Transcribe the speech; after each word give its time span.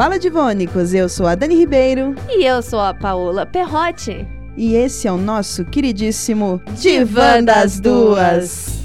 Fala 0.00 0.18
Divônicos, 0.18 0.94
eu 0.94 1.10
sou 1.10 1.26
a 1.26 1.34
Dani 1.34 1.54
Ribeiro. 1.54 2.14
E 2.30 2.42
eu 2.42 2.62
sou 2.62 2.80
a 2.80 2.94
Paola 2.94 3.44
Perrotti. 3.44 4.26
E 4.56 4.74
esse 4.74 5.06
é 5.06 5.12
o 5.12 5.18
nosso 5.18 5.62
queridíssimo 5.66 6.58
Divã 6.70 7.44
das 7.44 7.78
Duas. 7.78 8.80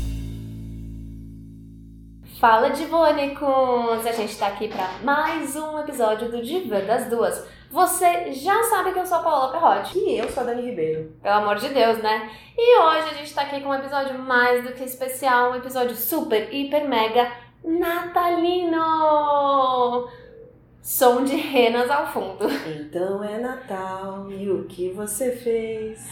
Fala 2.37 2.67
Divônicos! 2.71 4.05
A 4.05 4.11
gente 4.11 4.35
tá 4.37 4.47
aqui 4.47 4.67
para 4.67 4.89
mais 5.05 5.55
um 5.55 5.79
episódio 5.79 6.29
do 6.29 6.41
Divã 6.43 6.81
das 6.81 7.09
Duas. 7.09 7.47
Você 7.71 8.33
já 8.33 8.61
sabe 8.63 8.91
que 8.91 8.99
eu 8.99 9.05
sou 9.05 9.19
a 9.19 9.23
Paola 9.23 9.53
Perrotti. 9.53 9.97
E 9.97 10.19
eu 10.19 10.29
sou 10.29 10.43
a 10.43 10.47
Dani 10.47 10.63
Ribeiro. 10.63 11.13
Pelo 11.23 11.35
amor 11.35 11.55
de 11.55 11.69
Deus, 11.69 11.97
né? 11.99 12.29
E 12.57 12.81
hoje 12.81 13.11
a 13.11 13.13
gente 13.13 13.33
tá 13.33 13.43
aqui 13.43 13.61
com 13.61 13.69
um 13.69 13.75
episódio 13.75 14.19
mais 14.19 14.65
do 14.65 14.73
que 14.73 14.83
especial, 14.83 15.53
um 15.53 15.55
episódio 15.55 15.95
super, 15.95 16.53
hiper, 16.53 16.85
mega 16.89 17.31
natalino! 17.63 18.83
Som 20.85 21.23
de 21.23 21.35
renas 21.35 21.89
ao 21.89 22.05
fundo. 22.05 22.45
Então 22.67 23.23
é 23.23 23.39
Natal 23.39 24.29
e 24.29 24.47
o 24.51 24.65
que 24.65 24.91
você 24.91 25.31
fez? 25.31 26.07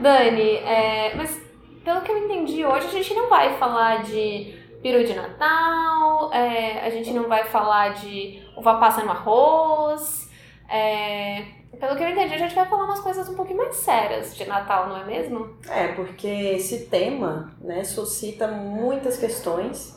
Dani, 0.00 0.56
é, 0.56 1.14
mas 1.14 1.40
pelo 1.84 2.00
que 2.00 2.10
eu 2.10 2.18
entendi 2.18 2.64
hoje, 2.64 2.88
a 2.88 2.90
gente 2.90 3.14
não 3.14 3.28
vai 3.28 3.56
falar 3.56 4.02
de 4.02 4.52
peru 4.82 5.04
de 5.04 5.14
Natal, 5.14 6.32
é, 6.32 6.84
a 6.84 6.90
gente 6.90 7.12
não 7.12 7.28
vai 7.28 7.44
falar 7.44 7.94
de 7.94 8.42
uva 8.56 8.78
passa 8.78 9.04
no 9.04 9.12
arroz. 9.12 10.28
É, 10.68 11.44
pelo 11.78 11.94
que 11.94 12.02
eu 12.02 12.08
entendi, 12.08 12.34
a 12.34 12.38
gente 12.38 12.54
vai 12.56 12.66
falar 12.66 12.82
umas 12.82 13.00
coisas 13.00 13.28
um 13.28 13.36
pouquinho 13.36 13.58
mais 13.58 13.76
sérias 13.76 14.36
de 14.36 14.44
Natal, 14.44 14.88
não 14.88 15.02
é 15.02 15.04
mesmo? 15.04 15.56
É, 15.68 15.86
porque 15.92 16.26
esse 16.26 16.86
tema 16.86 17.54
né, 17.60 17.84
suscita 17.84 18.48
muitas 18.48 19.18
questões, 19.18 19.96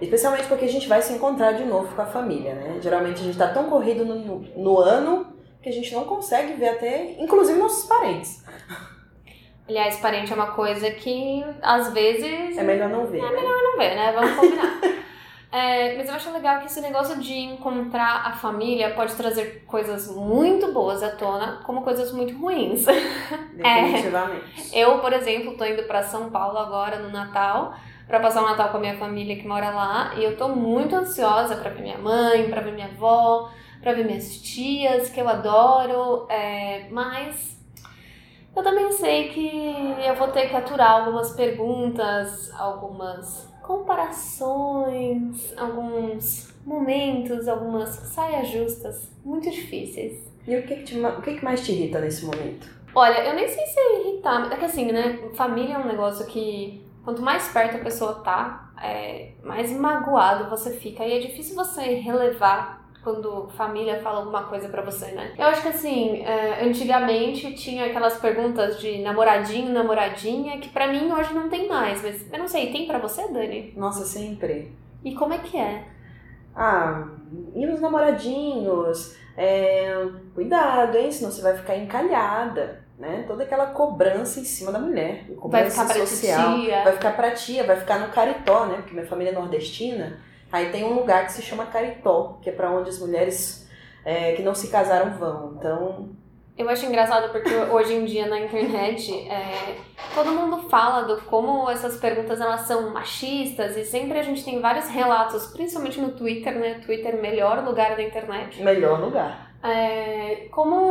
especialmente 0.00 0.46
porque 0.48 0.64
a 0.64 0.68
gente 0.68 0.88
vai 0.88 1.00
se 1.00 1.12
encontrar 1.12 1.52
de 1.52 1.64
novo 1.64 1.94
com 1.94 2.02
a 2.02 2.06
família, 2.06 2.54
né? 2.54 2.78
Geralmente 2.80 3.20
a 3.20 3.24
gente 3.24 3.32
está 3.32 3.48
tão 3.48 3.70
corrido 3.70 4.04
no, 4.04 4.40
no 4.56 4.78
ano 4.78 5.32
que 5.62 5.68
a 5.68 5.72
gente 5.72 5.94
não 5.94 6.04
consegue 6.04 6.54
ver 6.54 6.70
até, 6.70 7.16
inclusive, 7.20 7.58
nossos 7.58 7.88
parentes. 7.88 8.42
Aliás, 9.68 9.96
parente 10.00 10.32
é 10.32 10.34
uma 10.34 10.48
coisa 10.48 10.90
que 10.90 11.44
às 11.62 11.92
vezes. 11.92 12.58
É 12.58 12.62
melhor 12.62 12.88
não 12.88 13.06
ver. 13.06 13.18
É 13.18 13.22
né? 13.22 13.30
melhor 13.30 13.62
não 13.62 13.78
ver, 13.78 13.94
né? 13.94 14.12
Vamos 14.12 14.34
combinar. 14.34 14.80
é, 15.52 15.96
mas 15.96 16.08
eu 16.08 16.14
acho 16.14 16.32
legal 16.32 16.58
que 16.58 16.66
esse 16.66 16.80
negócio 16.80 17.20
de 17.20 17.32
encontrar 17.32 18.26
a 18.26 18.32
família 18.32 18.90
pode 18.90 19.14
trazer 19.14 19.64
coisas 19.66 20.08
muito 20.08 20.72
boas 20.72 21.00
à 21.02 21.10
tona, 21.10 21.62
como 21.64 21.82
coisas 21.82 22.10
muito 22.12 22.36
ruins. 22.36 22.84
Definitivamente. 23.54 24.76
É, 24.76 24.80
eu, 24.80 24.98
por 24.98 25.12
exemplo, 25.12 25.56
tô 25.56 25.64
indo 25.64 25.84
para 25.84 26.02
São 26.02 26.28
Paulo 26.28 26.58
agora 26.58 26.98
no 26.98 27.10
Natal 27.10 27.74
para 28.06 28.20
passar 28.20 28.42
o 28.42 28.46
Natal 28.46 28.70
com 28.70 28.76
a 28.76 28.80
minha 28.80 28.96
família 28.96 29.36
que 29.36 29.46
mora 29.46 29.70
lá 29.70 30.14
e 30.16 30.24
eu 30.24 30.36
tô 30.36 30.48
muito 30.48 30.94
ansiosa 30.94 31.56
para 31.56 31.70
ver 31.70 31.82
minha 31.82 31.98
mãe, 31.98 32.48
para 32.50 32.60
ver 32.60 32.72
minha 32.72 32.88
avó, 32.88 33.50
para 33.80 33.92
ver 33.92 34.04
minhas 34.04 34.36
tias 34.36 35.10
que 35.10 35.20
eu 35.20 35.28
adoro, 35.28 36.26
é, 36.28 36.88
mas 36.90 37.58
eu 38.54 38.62
também 38.62 38.92
sei 38.92 39.28
que 39.30 39.96
eu 40.06 40.14
vou 40.14 40.28
ter 40.28 40.48
que 40.48 40.54
aturar 40.54 41.00
algumas 41.00 41.32
perguntas, 41.32 42.52
algumas 42.58 43.50
comparações, 43.62 45.56
alguns 45.56 46.52
momentos, 46.66 47.48
algumas 47.48 47.88
saias 47.88 48.48
justas 48.48 49.10
muito 49.24 49.50
difíceis. 49.50 50.30
E 50.46 50.56
o 50.56 50.62
que, 50.66 50.76
que, 50.76 50.82
te, 50.82 51.00
o 51.00 51.22
que, 51.22 51.34
que 51.36 51.44
mais 51.44 51.64
te 51.64 51.72
irrita 51.72 52.00
nesse 52.00 52.24
momento? 52.24 52.68
Olha, 52.94 53.24
eu 53.24 53.34
nem 53.34 53.48
sei 53.48 53.64
se 53.64 53.78
é 53.78 54.00
irritar, 54.00 54.52
é 54.52 54.56
que 54.56 54.64
assim, 54.64 54.92
né? 54.92 55.18
Família 55.34 55.76
é 55.76 55.78
um 55.78 55.86
negócio 55.86 56.26
que 56.26 56.84
quanto 57.04 57.22
mais 57.22 57.48
perto 57.48 57.76
a 57.76 57.80
pessoa 57.80 58.14
tá, 58.16 58.72
é, 58.80 59.32
mais 59.42 59.70
magoado 59.72 60.50
você 60.50 60.72
fica. 60.72 61.04
E 61.04 61.18
é 61.18 61.20
difícil 61.20 61.54
você 61.54 61.82
relevar 61.96 62.82
quando 63.02 63.48
família 63.56 64.00
fala 64.00 64.18
alguma 64.18 64.44
coisa 64.44 64.68
para 64.68 64.82
você, 64.82 65.06
né? 65.12 65.34
Eu 65.36 65.46
acho 65.46 65.62
que 65.62 65.68
assim, 65.68 66.22
é, 66.22 66.64
antigamente 66.64 67.52
tinha 67.54 67.86
aquelas 67.86 68.18
perguntas 68.18 68.78
de 68.80 69.02
namoradinho, 69.02 69.72
namoradinha, 69.72 70.58
que 70.58 70.68
para 70.68 70.86
mim 70.86 71.10
hoje 71.10 71.34
não 71.34 71.48
tem 71.48 71.68
mais, 71.68 72.00
mas 72.02 72.32
eu 72.32 72.38
não 72.38 72.46
sei, 72.46 72.70
tem 72.70 72.86
para 72.86 72.98
você, 72.98 73.26
Dani? 73.28 73.72
Nossa, 73.76 74.04
sempre. 74.04 74.72
E 75.04 75.14
como 75.14 75.34
é 75.34 75.38
que 75.38 75.56
é? 75.56 75.88
Ah, 76.54 77.08
e 77.54 77.66
os 77.66 77.80
namoradinhos, 77.80 79.16
é, 79.36 80.06
cuidado, 80.34 80.96
hein, 80.96 81.10
senão 81.10 81.30
você 81.30 81.42
vai 81.42 81.56
ficar 81.56 81.76
encalhada. 81.76 82.81
Né? 82.98 83.24
Toda 83.26 83.42
aquela 83.42 83.66
cobrança 83.66 84.38
em 84.38 84.44
cima 84.44 84.70
da 84.70 84.78
mulher. 84.78 85.24
Vai 85.46 85.68
ficar 85.68 85.86
pra 85.86 86.06
social. 86.06 86.60
tia. 86.60 86.84
Vai 86.84 86.92
ficar 86.92 87.16
pra 87.16 87.30
tia, 87.32 87.64
vai 87.64 87.76
ficar 87.76 87.98
no 87.98 88.12
caritó, 88.12 88.66
né? 88.66 88.76
Porque 88.76 88.94
minha 88.94 89.06
família 89.06 89.30
é 89.30 89.34
nordestina. 89.34 90.20
Aí 90.52 90.70
tem 90.70 90.84
um 90.84 90.92
lugar 90.92 91.24
que 91.24 91.32
se 91.32 91.40
chama 91.40 91.64
Caritó, 91.64 92.38
que 92.42 92.50
é 92.50 92.52
para 92.52 92.70
onde 92.70 92.90
as 92.90 92.98
mulheres 92.98 93.66
é, 94.04 94.32
que 94.32 94.42
não 94.42 94.54
se 94.54 94.68
casaram 94.68 95.14
vão. 95.14 95.54
Então. 95.56 96.10
Eu 96.58 96.68
acho 96.68 96.84
engraçado 96.84 97.32
porque 97.32 97.48
hoje 97.72 97.94
em 97.94 98.04
dia 98.04 98.26
na 98.26 98.38
internet 98.38 99.10
é, 99.26 99.76
todo 100.14 100.30
mundo 100.30 100.68
fala 100.68 101.02
do 101.02 101.22
como 101.22 101.70
essas 101.70 101.96
perguntas 101.96 102.38
elas 102.42 102.60
são 102.62 102.90
machistas 102.90 103.74
e 103.74 103.84
sempre 103.86 104.18
a 104.18 104.22
gente 104.22 104.44
tem 104.44 104.60
vários 104.60 104.86
relatos, 104.88 105.46
principalmente 105.46 105.98
no 105.98 106.12
Twitter, 106.12 106.54
né? 106.58 106.74
Twitter 106.84 107.18
melhor 107.18 107.64
lugar 107.64 107.96
da 107.96 108.02
internet. 108.02 108.62
Melhor 108.62 109.00
lugar. 109.00 109.52
É, 109.62 110.48
como 110.50 110.90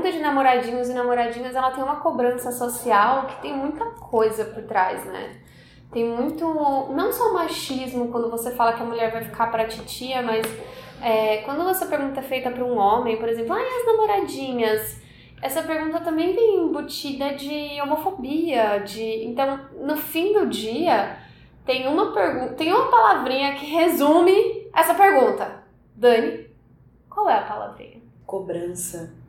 pergunta 0.00 0.12
de 0.12 0.18
namoradinhos 0.18 0.88
e 0.88 0.94
namoradinhas 0.94 1.54
ela 1.54 1.70
tem 1.70 1.84
uma 1.84 1.96
cobrança 1.96 2.50
social 2.50 3.26
que 3.26 3.42
tem 3.42 3.54
muita 3.54 3.84
coisa 3.84 4.44
por 4.46 4.62
trás, 4.62 5.04
né? 5.04 5.36
Tem 5.92 6.04
muito, 6.04 6.44
não 6.92 7.12
só 7.12 7.32
machismo 7.32 8.08
quando 8.08 8.30
você 8.30 8.52
fala 8.52 8.72
que 8.72 8.82
a 8.82 8.86
mulher 8.86 9.12
vai 9.12 9.22
ficar 9.22 9.50
pra 9.50 9.66
titia, 9.66 10.22
mas 10.22 10.46
é, 11.02 11.38
quando 11.38 11.68
essa 11.68 11.86
pergunta 11.86 12.20
é 12.20 12.22
feita 12.22 12.50
para 12.50 12.64
um 12.64 12.78
homem, 12.78 13.18
por 13.18 13.28
exemplo, 13.28 13.52
ah, 13.52 13.60
e 13.60 13.80
as 13.80 13.86
namoradinhas? 13.86 15.00
Essa 15.42 15.62
pergunta 15.62 16.00
também 16.00 16.34
vem 16.34 16.64
embutida 16.64 17.34
de 17.34 17.80
homofobia, 17.82 18.78
de 18.78 19.24
então 19.24 19.58
no 19.80 19.96
fim 19.96 20.32
do 20.32 20.46
dia 20.46 21.16
tem 21.64 21.88
uma 21.88 22.12
pergunta, 22.12 22.54
tem 22.54 22.72
uma 22.72 22.90
palavrinha 22.90 23.54
que 23.54 23.66
resume 23.66 24.68
essa 24.74 24.94
pergunta. 24.94 25.62
Dani, 25.96 26.46
qual 27.08 27.28
é 27.28 27.34
a 27.34 27.42
palavrinha? 27.42 28.00
Cobrança. 28.26 29.19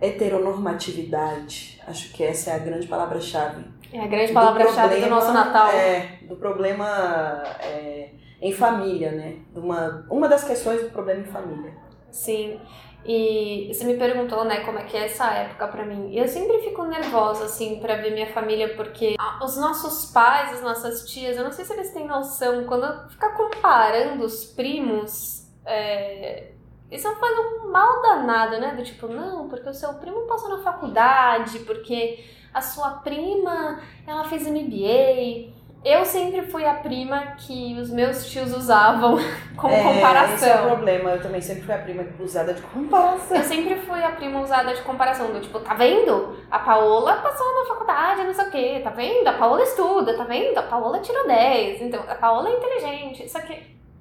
Heteronormatividade. 0.00 1.80
Acho 1.86 2.12
que 2.12 2.22
essa 2.22 2.50
é 2.50 2.54
a 2.54 2.58
grande 2.58 2.86
palavra-chave. 2.86 3.64
É 3.92 4.00
a 4.00 4.06
grande 4.06 4.32
palavra-chave 4.32 4.96
do, 4.96 5.02
do, 5.02 5.10
nosso 5.10 5.32
Natal. 5.32 5.70
É, 5.70 6.18
do 6.22 6.36
problema 6.36 7.42
é, 7.60 8.10
em 8.40 8.52
família, 8.52 9.12
né? 9.12 9.36
Uma, 9.54 10.06
uma 10.10 10.28
das 10.28 10.44
questões 10.44 10.82
do 10.82 10.90
problema 10.90 11.20
em 11.20 11.24
família. 11.24 11.74
Sim. 12.10 12.60
E 13.04 13.70
você 13.72 13.84
me 13.84 13.96
perguntou, 13.96 14.44
né, 14.44 14.60
como 14.60 14.78
é 14.78 14.84
que 14.84 14.96
é 14.96 15.06
essa 15.06 15.30
época 15.32 15.66
para 15.68 15.84
mim. 15.84 16.10
E 16.10 16.18
eu 16.18 16.28
sempre 16.28 16.58
fico 16.60 16.84
nervosa, 16.84 17.44
assim, 17.44 17.80
para 17.80 17.96
ver 17.96 18.12
minha 18.12 18.30
família, 18.32 18.74
porque 18.76 19.16
os 19.42 19.56
nossos 19.56 20.12
pais, 20.12 20.52
as 20.52 20.62
nossas 20.62 21.08
tias, 21.08 21.36
eu 21.36 21.44
não 21.44 21.52
sei 21.52 21.64
se 21.64 21.72
eles 21.72 21.92
têm 21.92 22.06
noção, 22.06 22.64
quando 22.64 23.08
ficar 23.08 23.30
comparando 23.30 24.24
os 24.24 24.44
primos, 24.44 25.46
é, 25.64 26.52
isso 26.90 27.08
faz 27.16 27.38
um 27.38 27.70
mal 27.70 28.02
danado, 28.02 28.58
né? 28.58 28.74
Do 28.74 28.82
tipo, 28.82 29.06
não, 29.06 29.48
porque 29.48 29.68
o 29.68 29.74
seu 29.74 29.94
primo 29.94 30.22
passou 30.22 30.48
na 30.50 30.58
faculdade, 30.58 31.60
porque 31.60 32.24
a 32.52 32.60
sua 32.60 32.90
prima, 32.90 33.80
ela 34.06 34.24
fez 34.24 34.46
MBA. 34.46 35.60
Eu 35.82 36.04
sempre 36.04 36.42
fui 36.42 36.66
a 36.66 36.74
prima 36.74 37.36
que 37.38 37.78
os 37.80 37.90
meus 37.90 38.26
tios 38.26 38.54
usavam 38.54 39.16
como 39.56 39.72
é, 39.72 39.82
comparação. 39.82 40.34
Esse 40.34 40.50
é 40.50 40.60
o 40.60 40.66
problema. 40.66 41.10
Eu 41.10 41.22
também 41.22 41.40
sempre 41.40 41.62
fui 41.62 41.74
a 41.74 41.78
prima 41.78 42.04
usada 42.18 42.52
de 42.52 42.60
comparação. 42.60 43.36
Eu 43.36 43.44
sempre 43.44 43.76
fui 43.76 44.02
a 44.02 44.10
prima 44.10 44.40
usada 44.40 44.74
de 44.74 44.82
comparação. 44.82 45.32
Do 45.32 45.40
tipo, 45.40 45.58
tá 45.60 45.72
vendo? 45.74 46.36
A 46.50 46.58
Paola 46.58 47.14
passou 47.22 47.46
na 47.60 47.68
faculdade, 47.68 48.24
não 48.24 48.34
sei 48.34 48.44
o 48.44 48.50
quê. 48.50 48.80
Tá 48.84 48.90
vendo? 48.90 49.26
A 49.26 49.32
Paola 49.32 49.62
estuda, 49.62 50.16
tá 50.16 50.24
vendo? 50.24 50.58
A 50.58 50.64
Paola 50.64 50.98
tirou 50.98 51.26
10. 51.26 51.82
Então, 51.82 52.04
a 52.06 52.14
Paola 52.16 52.50
é 52.50 52.52
inteligente. 52.52 53.26
Só 53.30 53.40
que 53.40 53.54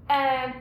é, 0.09 0.51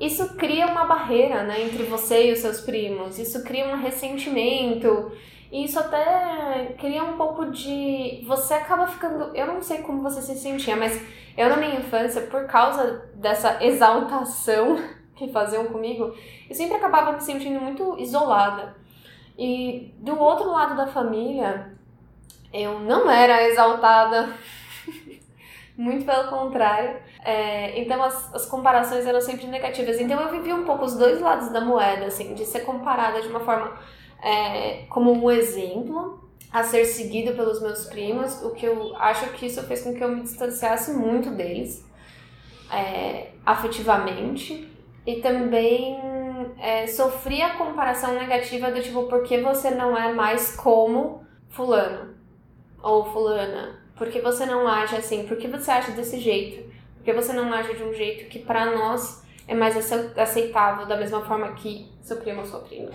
isso 0.00 0.36
cria 0.36 0.66
uma 0.66 0.84
barreira 0.84 1.42
né, 1.42 1.62
entre 1.62 1.82
você 1.82 2.28
e 2.28 2.32
os 2.32 2.38
seus 2.38 2.60
primos. 2.60 3.18
Isso 3.18 3.42
cria 3.42 3.66
um 3.66 3.76
ressentimento. 3.76 5.10
E 5.50 5.64
isso 5.64 5.78
até 5.78 6.74
cria 6.78 7.02
um 7.02 7.16
pouco 7.16 7.46
de. 7.46 8.22
Você 8.26 8.54
acaba 8.54 8.86
ficando. 8.86 9.34
Eu 9.34 9.46
não 9.46 9.62
sei 9.62 9.78
como 9.78 10.02
você 10.02 10.22
se 10.22 10.38
sentia, 10.38 10.76
mas 10.76 11.00
eu 11.36 11.48
na 11.48 11.56
minha 11.56 11.76
infância, 11.76 12.22
por 12.22 12.46
causa 12.46 13.08
dessa 13.14 13.64
exaltação 13.64 14.78
que 15.16 15.28
faziam 15.32 15.66
comigo, 15.66 16.14
eu 16.48 16.54
sempre 16.54 16.76
acabava 16.76 17.12
me 17.12 17.20
sentindo 17.20 17.60
muito 17.60 17.98
isolada. 17.98 18.76
E 19.36 19.94
do 19.98 20.18
outro 20.18 20.50
lado 20.50 20.76
da 20.76 20.86
família, 20.86 21.72
eu 22.52 22.80
não 22.80 23.10
era 23.10 23.48
exaltada, 23.48 24.28
muito 25.78 26.04
pelo 26.04 26.28
contrário. 26.28 26.96
É, 27.24 27.80
então 27.80 28.02
as, 28.02 28.34
as 28.34 28.46
comparações 28.46 29.06
eram 29.06 29.20
sempre 29.20 29.46
negativas. 29.46 30.00
Então 30.00 30.20
eu 30.20 30.30
vivi 30.32 30.52
um 30.52 30.64
pouco 30.64 30.84
os 30.84 30.96
dois 30.96 31.20
lados 31.20 31.50
da 31.50 31.60
moeda, 31.60 32.06
assim, 32.06 32.34
de 32.34 32.44
ser 32.44 32.60
comparada 32.60 33.22
de 33.22 33.28
uma 33.28 33.40
forma 33.40 33.78
é, 34.20 34.84
como 34.88 35.12
um 35.12 35.30
exemplo 35.30 36.28
a 36.52 36.64
ser 36.64 36.84
seguido 36.84 37.34
pelos 37.34 37.60
meus 37.60 37.86
primos, 37.86 38.42
o 38.42 38.50
que 38.50 38.66
eu 38.66 38.96
acho 38.96 39.30
que 39.34 39.46
isso 39.46 39.62
fez 39.64 39.82
com 39.82 39.94
que 39.94 40.02
eu 40.02 40.08
me 40.08 40.22
distanciasse 40.22 40.92
muito 40.92 41.30
deles, 41.30 41.86
é, 42.72 43.32
afetivamente, 43.44 44.66
e 45.06 45.16
também 45.16 45.98
é, 46.58 46.86
sofria 46.86 47.48
a 47.48 47.54
comparação 47.56 48.14
negativa 48.14 48.70
do 48.70 48.80
tipo, 48.80 49.04
por 49.04 49.22
que 49.24 49.38
você 49.42 49.70
não 49.70 49.96
é 49.96 50.12
mais 50.12 50.56
como 50.56 51.22
fulano? 51.50 52.14
Ou 52.82 53.04
fulana? 53.04 53.78
Por 53.98 54.08
que 54.08 54.20
você 54.20 54.46
não 54.46 54.66
age 54.66 54.94
assim? 54.94 55.26
Por 55.26 55.36
que 55.36 55.48
você 55.48 55.70
age 55.70 55.92
desse 55.92 56.20
jeito? 56.20 56.72
Por 56.94 57.04
que 57.04 57.12
você 57.12 57.32
não 57.32 57.52
age 57.52 57.74
de 57.74 57.82
um 57.82 57.92
jeito 57.92 58.28
que 58.28 58.38
para 58.38 58.66
nós 58.66 59.24
é 59.46 59.54
mais 59.54 59.76
aceitável, 60.16 60.86
da 60.86 60.96
mesma 60.96 61.24
forma 61.24 61.52
que 61.54 61.90
seu 62.00 62.16
primo 62.18 62.40
ou 62.40 62.46
sua 62.46 62.60
prima? 62.60 62.90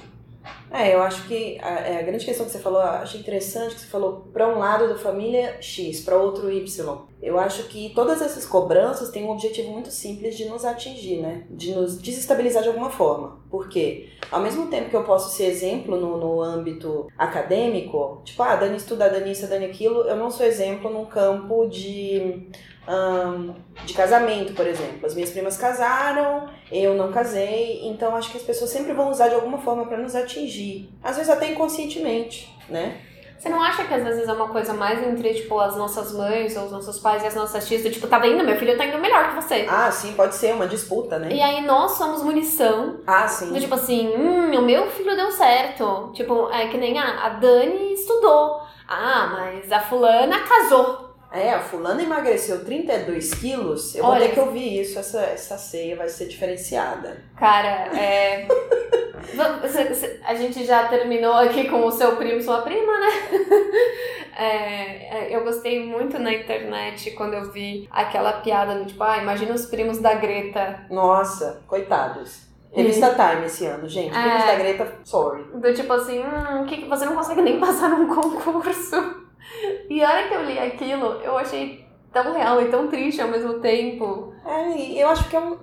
É, 0.71 0.93
eu 0.93 1.01
acho 1.01 1.27
que 1.27 1.59
a, 1.61 1.79
é, 1.81 1.99
a 1.99 2.01
grande 2.01 2.25
questão 2.25 2.45
que 2.45 2.51
você 2.51 2.59
falou, 2.59 2.81
achei 2.81 3.19
interessante 3.19 3.75
que 3.75 3.81
você 3.81 3.87
falou 3.87 4.27
para 4.33 4.47
um 4.47 4.57
lado 4.57 4.89
da 4.89 4.97
família 4.97 5.57
X, 5.61 6.01
para 6.01 6.17
outro 6.17 6.51
Y. 6.51 6.97
Eu 7.21 7.39
acho 7.39 7.63
que 7.69 7.93
todas 7.93 8.21
essas 8.21 8.45
cobranças 8.45 9.09
têm 9.09 9.23
um 9.23 9.29
objetivo 9.29 9.71
muito 9.71 9.91
simples 9.91 10.35
de 10.35 10.45
nos 10.45 10.65
atingir, 10.65 11.21
né? 11.21 11.45
De 11.49 11.73
nos 11.73 11.97
desestabilizar 11.97 12.63
de 12.63 12.69
alguma 12.69 12.89
forma. 12.89 13.39
Porque, 13.49 14.09
ao 14.31 14.41
mesmo 14.41 14.67
tempo 14.67 14.89
que 14.89 14.95
eu 14.95 15.03
posso 15.03 15.33
ser 15.35 15.45
exemplo 15.45 15.95
no, 15.95 16.17
no 16.17 16.41
âmbito 16.41 17.07
acadêmico, 17.17 18.21
tipo, 18.25 18.41
ah, 18.41 18.55
Dani 18.55 18.75
estuda, 18.75 19.09
Dani 19.09 19.31
isso, 19.31 19.47
Dani 19.47 19.65
aquilo, 19.65 20.01
eu 20.01 20.15
não 20.15 20.31
sou 20.31 20.45
exemplo 20.45 20.91
num 20.91 21.05
campo 21.05 21.67
de 21.67 22.49
um, 22.87 23.53
de 23.85 23.93
casamento, 23.93 24.53
por 24.53 24.67
exemplo. 24.67 25.05
As 25.05 25.13
minhas 25.13 25.29
primas 25.29 25.57
casaram, 25.57 26.49
eu 26.71 26.95
não 26.95 27.11
casei, 27.11 27.87
então 27.87 28.15
acho 28.15 28.31
que 28.31 28.37
as 28.37 28.43
pessoas 28.43 28.69
sempre 28.69 28.93
vão 28.93 29.09
usar 29.09 29.29
de 29.29 29.35
alguma 29.35 29.57
forma 29.57 29.85
para 29.85 29.97
nos 29.97 30.15
atingir, 30.15 30.89
às 31.03 31.15
vezes 31.15 31.31
até 31.31 31.51
inconscientemente, 31.51 32.53
né? 32.69 32.99
Você 33.43 33.49
não 33.49 33.61
acha 33.61 33.83
que 33.83 33.93
às 33.93 34.01
vezes 34.01 34.25
é 34.25 34.31
uma 34.31 34.47
coisa 34.47 34.73
mais 34.73 35.05
entre, 35.05 35.33
tipo, 35.33 35.59
as 35.59 35.75
nossas 35.75 36.13
mães 36.13 36.55
ou 36.55 36.63
os 36.63 36.71
nossos 36.71 36.97
pais 36.99 37.23
e 37.23 37.27
as 37.27 37.35
nossas 37.35 37.67
tias, 37.67 37.83
do 37.83 37.91
tipo, 37.91 38.07
tá 38.07 38.17
vendo? 38.17 38.41
Meu 38.41 38.55
filho 38.55 38.77
tá 38.77 38.85
indo 38.85 38.99
melhor 38.99 39.27
que 39.27 39.35
você. 39.35 39.67
Ah, 39.69 39.91
sim, 39.91 40.13
pode 40.13 40.33
ser 40.35 40.53
uma 40.53 40.65
disputa, 40.65 41.19
né? 41.19 41.27
E 41.29 41.41
aí 41.41 41.61
nós 41.65 41.91
somos 41.91 42.23
munição. 42.23 43.01
Ah, 43.05 43.27
sim. 43.27 43.51
Do 43.51 43.59
tipo 43.59 43.75
assim, 43.75 44.07
hum, 44.15 44.57
o 44.57 44.61
meu 44.61 44.89
filho 44.91 45.13
deu 45.13 45.29
certo. 45.29 46.11
Tipo, 46.13 46.49
é 46.53 46.67
que 46.67 46.77
nem 46.77 46.97
a, 46.97 47.25
a 47.25 47.29
Dani 47.31 47.93
estudou. 47.93 48.61
Ah, 48.87 49.27
mas 49.33 49.69
a 49.73 49.81
fulana 49.81 50.39
casou. 50.39 51.02
É, 51.33 51.51
a 51.51 51.59
fulana 51.59 52.03
emagreceu 52.03 52.63
32 52.63 53.33
quilos. 53.33 53.95
Eu 53.95 54.05
Olha, 54.05 54.19
vou 54.19 54.27
ter 54.27 54.33
que 54.35 54.39
ouvir 54.39 54.81
isso. 54.81 54.99
Essa, 54.99 55.21
essa 55.21 55.57
ceia 55.57 55.95
vai 55.95 56.07
ser 56.07 56.27
diferenciada. 56.27 57.17
Cara, 57.35 57.89
é. 57.97 58.47
a 60.23 60.35
gente 60.35 60.63
já 60.63 60.87
terminou 60.87 61.33
aqui 61.33 61.67
com 61.67 61.87
o 61.87 61.91
seu 61.91 62.15
primo 62.17 62.39
sua 62.39 62.61
prima, 62.61 62.99
né? 62.99 63.09
É, 64.35 65.27
é, 65.27 65.35
eu 65.35 65.43
gostei 65.43 65.85
muito 65.85 66.17
na 66.17 66.33
internet 66.33 67.11
quando 67.11 67.35
eu 67.35 67.51
vi 67.51 67.87
aquela 67.91 68.33
piada 68.41 68.79
do 68.79 68.85
tipo, 68.85 69.03
ah, 69.03 69.19
imagina 69.19 69.53
os 69.53 69.67
primos 69.67 69.99
da 69.99 70.15
Greta. 70.15 70.87
Nossa, 70.89 71.61
coitados. 71.67 72.47
Revista 72.71 73.13
Time 73.13 73.45
esse 73.45 73.63
ano, 73.67 73.87
gente. 73.87 74.11
Primos 74.11 74.43
é, 74.43 74.47
da 74.47 74.55
Greta, 74.55 74.91
sorry. 75.03 75.43
Do 75.53 75.71
tipo 75.71 75.93
assim, 75.93 76.19
hum, 76.19 76.65
que 76.65 76.83
você 76.85 77.05
não 77.05 77.15
consegue 77.15 77.43
nem 77.43 77.59
passar 77.59 77.89
num 77.89 78.07
concurso. 78.07 79.23
E 79.89 80.03
a 80.03 80.09
hora 80.09 80.27
que 80.27 80.33
eu 80.33 80.45
li 80.45 80.59
aquilo, 80.59 81.21
eu 81.23 81.37
achei 81.37 81.83
tão 82.13 82.33
real 82.33 82.61
e 82.61 82.69
tão 82.69 82.87
triste 82.87 83.21
ao 83.21 83.27
mesmo 83.27 83.59
tempo. 83.59 84.33
É, 84.45 85.01
eu 85.01 85.09
acho 85.09 85.29
que 85.29 85.35
é 85.35 85.39
um. 85.39 85.57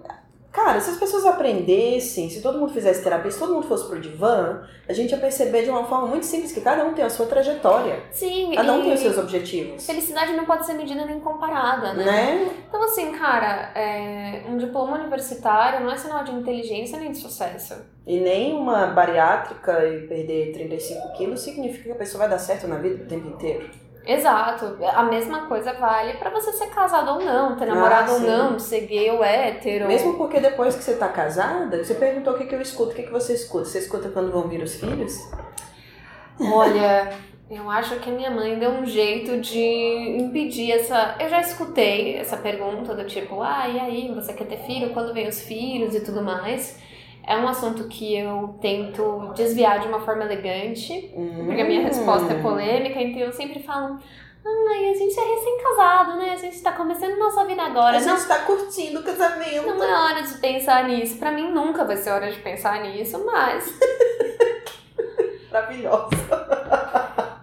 Cara, 0.52 0.81
se 0.81 0.90
as 0.90 0.96
pessoas 0.96 1.25
aprendessem, 1.26 2.28
se 2.28 2.43
todo 2.43 2.58
mundo 2.58 2.72
fizesse 2.72 3.05
terapia, 3.05 3.31
se 3.31 3.38
todo 3.38 3.55
mundo 3.55 3.69
fosse 3.69 3.87
pro 3.87 4.00
divã, 4.00 4.62
a 4.88 4.93
gente 4.93 5.12
ia 5.12 5.17
perceber 5.17 5.62
de 5.62 5.70
uma 5.70 5.84
forma 5.84 6.08
muito 6.08 6.26
simples 6.26 6.50
que 6.50 6.61
cada 6.61 6.84
um 6.84 6.93
tem 6.93 7.05
a 7.05 7.08
sua 7.08 7.26
trajetória. 7.26 8.02
Sim. 8.11 8.52
Cada 8.56 8.72
um 8.72 8.82
tem 8.82 8.93
os 8.93 8.99
seus 8.99 9.17
objetivos. 9.17 9.87
Felicidade 9.87 10.32
não 10.32 10.44
pode 10.44 10.67
ser 10.67 10.72
medida 10.72 11.05
nem 11.05 11.20
comparada, 11.20 11.93
né? 11.93 12.05
né? 12.05 12.50
Então, 12.69 12.82
assim, 12.82 13.12
cara, 13.12 13.70
é, 13.76 14.43
um 14.49 14.56
diploma 14.56 14.99
universitário 14.99 15.84
não 15.84 15.93
é 15.93 15.96
sinal 15.96 16.25
de 16.25 16.32
inteligência 16.32 16.99
nem 16.99 17.12
de 17.12 17.19
sucesso. 17.19 17.76
E 18.05 18.19
nem 18.19 18.52
uma 18.52 18.87
bariátrica 18.87 19.87
e 19.87 20.08
perder 20.08 20.52
35 20.52 21.12
quilos 21.12 21.40
significa 21.43 21.84
que 21.84 21.93
a 21.93 21.94
pessoa 21.94 22.22
vai 22.22 22.28
dar 22.28 22.38
certo 22.38 22.67
na 22.67 22.78
vida 22.78 23.05
o 23.05 23.06
tempo 23.06 23.28
inteiro. 23.28 23.70
Exato. 24.06 24.79
A 24.82 25.02
mesma 25.05 25.47
coisa 25.47 25.73
vale 25.75 26.14
para 26.14 26.31
você 26.31 26.52
ser 26.52 26.69
casado 26.69 27.12
ou 27.12 27.20
não, 27.20 27.56
ter 27.56 27.67
namorado 27.67 28.12
ah, 28.12 28.14
ou 28.14 28.20
não, 28.20 28.58
ser 28.58 28.81
gay 28.87 29.11
ou 29.11 29.23
hétero. 29.23 29.87
Mesmo 29.87 30.14
porque 30.17 30.41
depois 30.41 30.75
que 30.75 30.82
você 30.82 30.97
tá 30.97 31.08
casada, 31.08 31.82
você 31.85 31.94
perguntou 31.94 32.35
o 32.35 32.38
que, 32.38 32.47
que 32.47 32.55
eu 32.55 32.61
escuto, 32.61 32.93
o 32.93 32.94
que, 32.94 33.02
que 33.02 33.12
você 33.12 33.35
escuta. 33.35 33.67
Você 33.67 33.79
escuta 33.79 34.08
quando 34.08 34.32
vão 34.32 34.49
vir 34.49 34.62
os 34.62 34.75
filhos? 34.75 35.14
Olha, 36.41 37.12
eu 37.50 37.69
acho 37.70 37.97
que 37.97 38.08
a 38.08 38.12
minha 38.12 38.31
mãe 38.31 38.58
deu 38.58 38.70
um 38.70 38.87
jeito 38.87 39.38
de 39.41 39.58
impedir 40.19 40.73
essa. 40.73 41.17
Eu 41.20 41.29
já 41.29 41.41
escutei 41.41 42.17
essa 42.17 42.37
pergunta 42.37 42.94
do 42.94 43.05
tipo, 43.05 43.43
ah, 43.43 43.69
e 43.69 43.79
aí, 43.79 44.14
você 44.14 44.32
quer 44.32 44.46
ter 44.46 44.58
filho? 44.58 44.91
Quando 44.91 45.12
vem 45.12 45.29
os 45.29 45.43
filhos 45.43 45.94
e 45.94 46.00
tudo 46.00 46.23
mais? 46.23 46.79
É 47.26 47.37
um 47.37 47.49
assunto 47.49 47.84
que 47.88 48.17
eu 48.17 48.56
tento 48.61 49.32
desviar 49.34 49.81
de 49.81 49.88
uma 49.88 50.00
forma 50.00 50.25
elegante, 50.25 51.12
hum. 51.14 51.44
porque 51.46 51.61
a 51.61 51.64
minha 51.64 51.82
resposta 51.82 52.32
é 52.32 52.43
polêmica, 52.43 53.00
então 53.00 53.20
eu 53.20 53.32
sempre 53.32 53.62
falo. 53.62 53.99
Ai, 54.43 54.90
a 54.90 54.94
gente 54.94 55.19
é 55.19 55.34
recém-casado, 55.34 56.17
né? 56.17 56.31
A 56.32 56.37
gente 56.37 56.62
tá 56.62 56.72
começando 56.72 57.19
nossa 57.19 57.44
vida 57.44 57.62
agora. 57.62 57.99
A 57.99 58.00
gente 58.00 58.26
tá 58.26 58.38
curtindo 58.38 59.00
o 59.00 59.02
casamento. 59.02 59.67
Não 59.67 59.84
é 59.84 60.12
hora 60.12 60.22
de 60.22 60.34
pensar 60.38 60.88
nisso. 60.88 61.19
Pra 61.19 61.31
mim 61.31 61.52
nunca 61.52 61.84
vai 61.84 61.99
ser 61.99 62.11
hora 62.11 62.31
de 62.31 62.38
pensar 62.38 62.81
nisso, 62.81 63.22
mas. 63.26 63.78
Maravilhosa. 65.52 66.08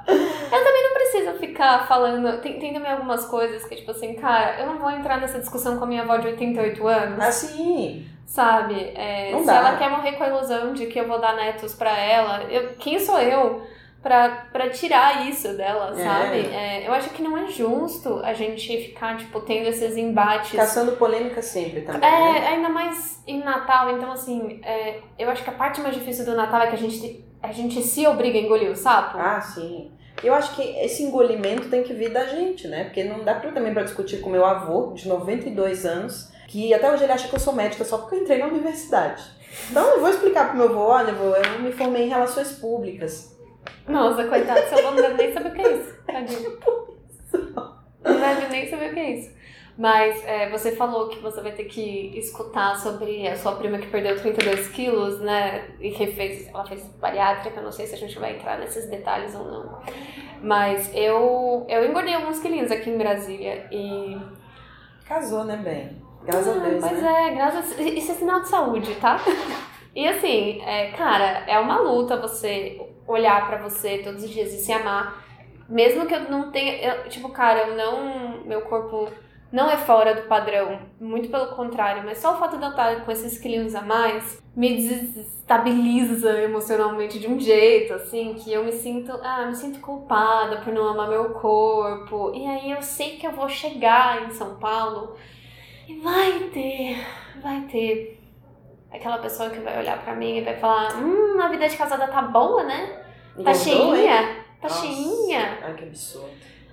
Eu 0.07 0.63
também 0.63 0.83
não 0.83 0.93
preciso 0.93 1.33
ficar 1.33 1.87
falando. 1.87 2.41
Tem, 2.41 2.59
tem 2.59 2.73
também 2.73 2.91
algumas 2.91 3.25
coisas 3.25 3.63
que, 3.65 3.75
tipo 3.75 3.91
assim, 3.91 4.15
cara, 4.15 4.59
eu 4.59 4.65
não 4.65 4.79
vou 4.79 4.89
entrar 4.89 5.19
nessa 5.19 5.39
discussão 5.39 5.77
com 5.77 5.83
a 5.83 5.87
minha 5.87 6.01
avó 6.01 6.17
de 6.17 6.27
88 6.27 6.87
anos. 6.87 7.19
Ah, 7.19 7.31
sim. 7.31 8.07
Sabe? 8.27 8.91
É, 8.93 9.33
se 9.39 9.45
dá. 9.45 9.55
ela 9.55 9.77
quer 9.77 9.89
morrer 9.89 10.11
com 10.11 10.23
a 10.25 10.27
ilusão 10.27 10.73
de 10.73 10.85
que 10.87 10.99
eu 10.99 11.07
vou 11.07 11.17
dar 11.17 11.33
netos 11.33 11.73
pra 11.73 11.97
ela, 11.97 12.43
eu, 12.43 12.75
quem 12.77 12.99
sou 12.99 13.17
eu 13.17 13.65
pra, 14.03 14.47
pra 14.51 14.69
tirar 14.69 15.27
isso 15.27 15.55
dela, 15.55 15.93
é. 15.97 16.03
sabe? 16.03 16.39
É. 16.53 16.87
eu 16.87 16.93
acho 16.93 17.09
que 17.11 17.23
não 17.23 17.37
é 17.37 17.47
justo 17.47 18.19
a 18.23 18.33
gente 18.33 18.67
ficar, 18.83 19.17
tipo, 19.17 19.39
tendo 19.39 19.67
esses 19.67 19.95
embates. 19.95 20.51
Caçando 20.51 20.91
polêmica 20.97 21.41
sempre 21.41 21.81
também. 21.81 22.07
É, 22.07 22.33
né? 22.33 22.47
ainda 22.47 22.69
mais 22.69 23.23
em 23.25 23.39
Natal. 23.41 23.91
Então, 23.91 24.11
assim, 24.11 24.59
é, 24.61 24.99
eu 25.17 25.29
acho 25.29 25.43
que 25.43 25.49
a 25.49 25.53
parte 25.53 25.79
mais 25.79 25.95
difícil 25.95 26.25
do 26.25 26.35
Natal 26.35 26.61
é 26.61 26.67
que 26.67 26.75
a 26.75 26.79
gente, 26.79 27.25
a 27.41 27.53
gente 27.53 27.81
se 27.81 28.05
obriga 28.05 28.37
a 28.37 28.41
engolir 28.41 28.69
o 28.69 28.75
sapo. 28.75 29.17
Ah, 29.17 29.39
sim. 29.39 29.89
Eu 30.21 30.33
acho 30.33 30.53
que 30.53 30.61
esse 30.61 31.03
engolimento 31.03 31.69
tem 31.69 31.83
que 31.83 31.93
vir 31.93 32.11
da 32.11 32.25
gente, 32.25 32.67
né? 32.67 32.85
Porque 32.85 33.03
não 33.03 33.23
dá 33.23 33.35
pra, 33.35 33.51
também 33.51 33.73
para 33.73 33.83
discutir 33.83 34.19
com 34.19 34.29
meu 34.29 34.43
avô, 34.43 34.93
de 34.93 35.07
92 35.07 35.85
anos, 35.85 36.31
que 36.47 36.73
até 36.73 36.91
hoje 36.91 37.03
ele 37.03 37.11
acha 37.11 37.27
que 37.27 37.35
eu 37.35 37.39
sou 37.39 37.53
médica 37.53 37.83
só 37.83 37.97
porque 37.97 38.15
eu 38.15 38.21
entrei 38.21 38.39
na 38.39 38.47
universidade. 38.47 39.23
Então 39.69 39.85
eu 39.91 39.99
vou 39.99 40.09
explicar 40.09 40.47
pro 40.49 40.57
meu 40.57 40.69
avô, 40.69 40.87
olha, 40.87 41.09
avô, 41.09 41.35
eu 41.35 41.59
me 41.59 41.71
formei 41.71 42.05
em 42.05 42.09
relações 42.09 42.53
públicas. 42.53 43.37
Nossa, 43.87 44.23
coitado, 44.25 44.61
seu 44.67 44.79
avô 44.79 44.91
não 44.91 45.01
deve 45.01 45.15
nem 45.15 45.33
saber 45.33 45.49
o 45.49 45.53
que 45.53 45.61
é 45.61 45.73
isso. 45.73 45.95
Tadinho. 46.05 46.57
Não 48.03 48.19
deve 48.21 48.47
nem 48.47 48.69
saber 48.69 48.91
o 48.91 48.93
que 48.93 48.99
é 48.99 49.11
isso. 49.17 49.37
Mas 49.77 50.23
é, 50.25 50.49
você 50.49 50.75
falou 50.75 51.09
que 51.09 51.19
você 51.19 51.39
vai 51.41 51.51
ter 51.51 51.65
que 51.65 52.17
escutar 52.17 52.75
sobre 52.77 53.27
a 53.27 53.35
sua 53.35 53.55
prima 53.57 53.77
que 53.77 53.87
perdeu 53.87 54.17
32 54.17 54.69
quilos, 54.69 55.19
né? 55.19 55.67
E 55.79 55.91
que 55.91 56.07
fez, 56.07 56.47
ela 56.47 56.65
fez 56.65 56.83
bariátrica, 56.99 57.61
não 57.61 57.71
sei 57.71 57.85
se 57.85 57.93
a 57.93 57.97
gente 57.97 58.17
vai 58.17 58.35
entrar 58.35 58.57
nesses 58.57 58.89
detalhes 58.89 59.35
ou 59.35 59.45
não. 59.45 59.79
Mas 60.41 60.89
eu, 60.95 61.65
eu 61.69 61.85
engordei 61.85 62.13
alguns 62.13 62.39
quilinhos 62.39 62.71
aqui 62.71 62.89
em 62.89 62.97
Brasília 62.97 63.67
e... 63.71 64.17
Casou, 65.05 65.43
né, 65.43 65.57
bem? 65.57 66.06
Graças 66.23 66.47
ah, 66.47 66.51
a 66.51 66.69
Deus, 66.69 66.85
Pois 66.85 67.01
né? 67.01 67.27
é, 67.27 67.35
graças 67.35 67.79
a... 67.79 67.81
Isso 67.81 68.11
é 68.11 68.15
sinal 68.15 68.41
de 68.41 68.49
saúde, 68.49 68.95
tá? 68.95 69.19
E 69.95 70.07
assim, 70.07 70.61
é, 70.61 70.91
cara, 70.91 71.43
é 71.47 71.57
uma 71.57 71.79
luta 71.79 72.21
você 72.21 72.79
olhar 73.07 73.47
para 73.47 73.57
você 73.57 73.97
todos 73.97 74.23
os 74.23 74.29
dias 74.29 74.53
e 74.53 74.57
se 74.57 74.71
amar. 74.71 75.25
Mesmo 75.67 76.05
que 76.05 76.13
eu 76.13 76.29
não 76.29 76.51
tenha. 76.51 76.79
Eu, 76.83 77.09
tipo, 77.09 77.29
cara, 77.29 77.61
eu 77.61 77.75
não. 77.75 78.45
Meu 78.45 78.61
corpo 78.61 79.09
não 79.51 79.67
é 79.69 79.77
fora 79.77 80.13
do 80.13 80.27
padrão, 80.27 80.81
muito 80.99 81.29
pelo 81.29 81.55
contrário, 81.55 82.03
mas 82.05 82.17
só 82.19 82.35
o 82.35 82.37
fato 82.37 82.57
de 82.57 82.63
eu 82.63 82.69
estar 82.69 83.05
com 83.05 83.11
esses 83.11 83.39
quilinhos 83.39 83.73
a 83.75 83.81
mais 83.81 84.43
me 84.55 84.75
desestabiliza 84.75 86.41
emocionalmente 86.43 87.17
de 87.17 87.27
um 87.27 87.39
jeito, 87.39 87.93
assim, 87.93 88.33
que 88.33 88.51
eu 88.51 88.65
me 88.65 88.73
sinto, 88.73 89.11
ah, 89.23 89.45
me 89.45 89.55
sinto 89.55 89.79
culpada 89.79 90.57
por 90.57 90.73
não 90.73 90.89
amar 90.89 91.09
meu 91.09 91.29
corpo. 91.29 92.33
E 92.35 92.45
aí 92.45 92.71
eu 92.71 92.81
sei 92.81 93.17
que 93.17 93.25
eu 93.25 93.31
vou 93.31 93.47
chegar 93.47 94.27
em 94.27 94.31
São 94.31 94.55
Paulo 94.55 95.15
e 95.87 95.99
vai 95.99 96.49
ter, 96.53 96.97
vai 97.41 97.61
ter 97.61 98.19
aquela 98.91 99.19
pessoa 99.19 99.49
que 99.49 99.59
vai 99.59 99.79
olhar 99.79 100.03
para 100.03 100.15
mim 100.15 100.37
e 100.37 100.41
vai 100.41 100.57
falar: 100.57 100.97
"Hum, 100.97 101.39
a 101.39 101.47
vida 101.47 101.67
de 101.67 101.77
casada 101.77 102.07
tá 102.07 102.21
boa, 102.23 102.63
né? 102.63 103.03
Tá 103.43 103.53
cheinha, 103.53 104.43
tá 104.61 104.67
Nossa. 104.67 104.81
cheinha". 104.81 105.59
Ai, 105.61 105.73
que 105.75 105.85
absurdo. 105.85 106.29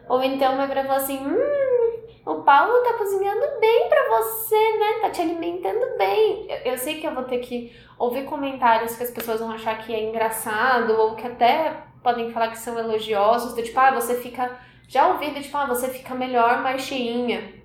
Ou 0.09 0.23
então 0.23 0.57
vai 0.57 0.67
virar 0.67 0.85
falar 0.85 0.97
assim: 0.97 1.19
"Hum, 1.19 2.05
o 2.27 2.43
Paulo 2.43 2.83
tá 2.83 2.95
cozinhando 2.95 3.61
bem 3.61 3.89
para 3.89 4.19
você, 4.19 4.79
né? 4.79 4.99
Tá 5.03 5.11
te 5.11 5.21
alimentando 5.21 5.97
bem. 5.97 6.47
Eu, 6.49 6.73
eu, 6.73 6.79
sei 6.79 7.01
que 7.01 7.07
eu 7.07 7.15
vou 7.15 7.25
ter 7.25 7.39
que 7.39 7.73
ouvir 7.99 8.25
comentários 8.25 8.97
que 8.97 9.03
as 9.05 9.11
pessoas 9.11 9.41
vão 9.41 9.53
achar 9.53 9.79
que 9.79 9.95
é 9.95 10.03
engraçado 10.03 10.99
ou 10.99 11.15
que 11.15 11.27
até 11.27 11.73
podem 12.03 12.33
falar 12.33 12.49
que 12.49 12.59
são 12.59 12.79
elogiosos, 12.79 13.55
do 13.55 13.63
tipo, 13.63 13.79
ah, 13.79 13.93
você 13.93 14.15
fica. 14.17 14.59
Já 14.89 15.09
ouvi 15.09 15.31
do 15.31 15.41
tipo, 15.41 15.57
ah, 15.57 15.67
você 15.67 15.89
fica 15.89 16.15
melhor, 16.15 16.63
mais 16.63 16.83
cheinha. 16.83 17.64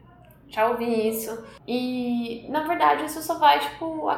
Já 0.49 0.67
ouvi 0.69 1.09
isso. 1.09 1.43
E, 1.67 2.45
na 2.49 2.63
verdade, 2.67 3.05
isso 3.05 3.21
só 3.21 3.37
vai, 3.37 3.59
tipo, 3.59 4.09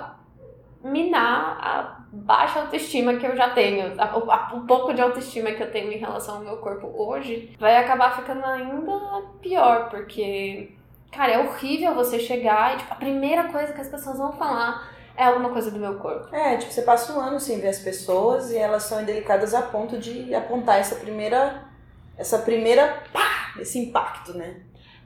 minar 0.84 1.58
a 1.62 2.02
baixa 2.12 2.62
autoestima 2.62 3.16
que 3.16 3.26
eu 3.26 3.36
já 3.36 3.50
tenho, 3.52 3.94
a- 4.02 4.04
a- 4.06 4.54
o 4.56 4.62
pouco 4.66 4.94
de 4.94 5.02
autoestima 5.02 5.52
que 5.52 5.62
eu 5.62 5.72
tenho 5.72 5.92
em 5.92 5.98
relação 5.98 6.36
ao 6.38 6.42
meu 6.42 6.58
corpo 6.58 6.92
hoje, 6.96 7.56
vai 7.60 7.78
acabar 7.78 8.16
ficando 8.16 8.44
ainda 8.46 8.92
pior, 9.42 9.90
porque, 9.90 10.72
cara, 11.12 11.32
é 11.34 11.40
horrível 11.40 11.94
você 11.94 12.20
chegar 12.20 12.74
e, 12.74 12.78
tipo, 12.80 12.92
a 12.94 12.96
primeira 12.96 13.46
coisa 13.46 13.74
que 13.74 13.82
as 13.82 13.88
pessoas 13.90 14.18
vão 14.18 14.32
falar 14.34 14.90
é 15.16 15.26
alguma 15.26 15.50
coisa 15.50 15.70
do 15.70 15.80
meu 15.80 15.96
corpo. 16.00 16.34
É, 16.36 16.58
tipo, 16.58 16.72
você 16.72 16.82
passa 16.82 17.14
um 17.14 17.20
ano 17.20 17.40
sem 17.40 17.60
ver 17.60 17.68
as 17.70 17.80
pessoas 17.80 18.50
e 18.52 18.58
elas 18.58 18.84
são 18.84 19.02
indelicadas 19.02 19.54
a 19.54 19.62
ponto 19.62 19.98
de 20.00 20.34
apontar 20.34 20.80
essa 20.80 20.96
primeira. 20.96 21.64
Essa 22.18 22.40
primeira. 22.40 23.04
pá! 23.14 23.54
Esse 23.60 23.78
impacto, 23.80 24.34
né? 24.38 24.62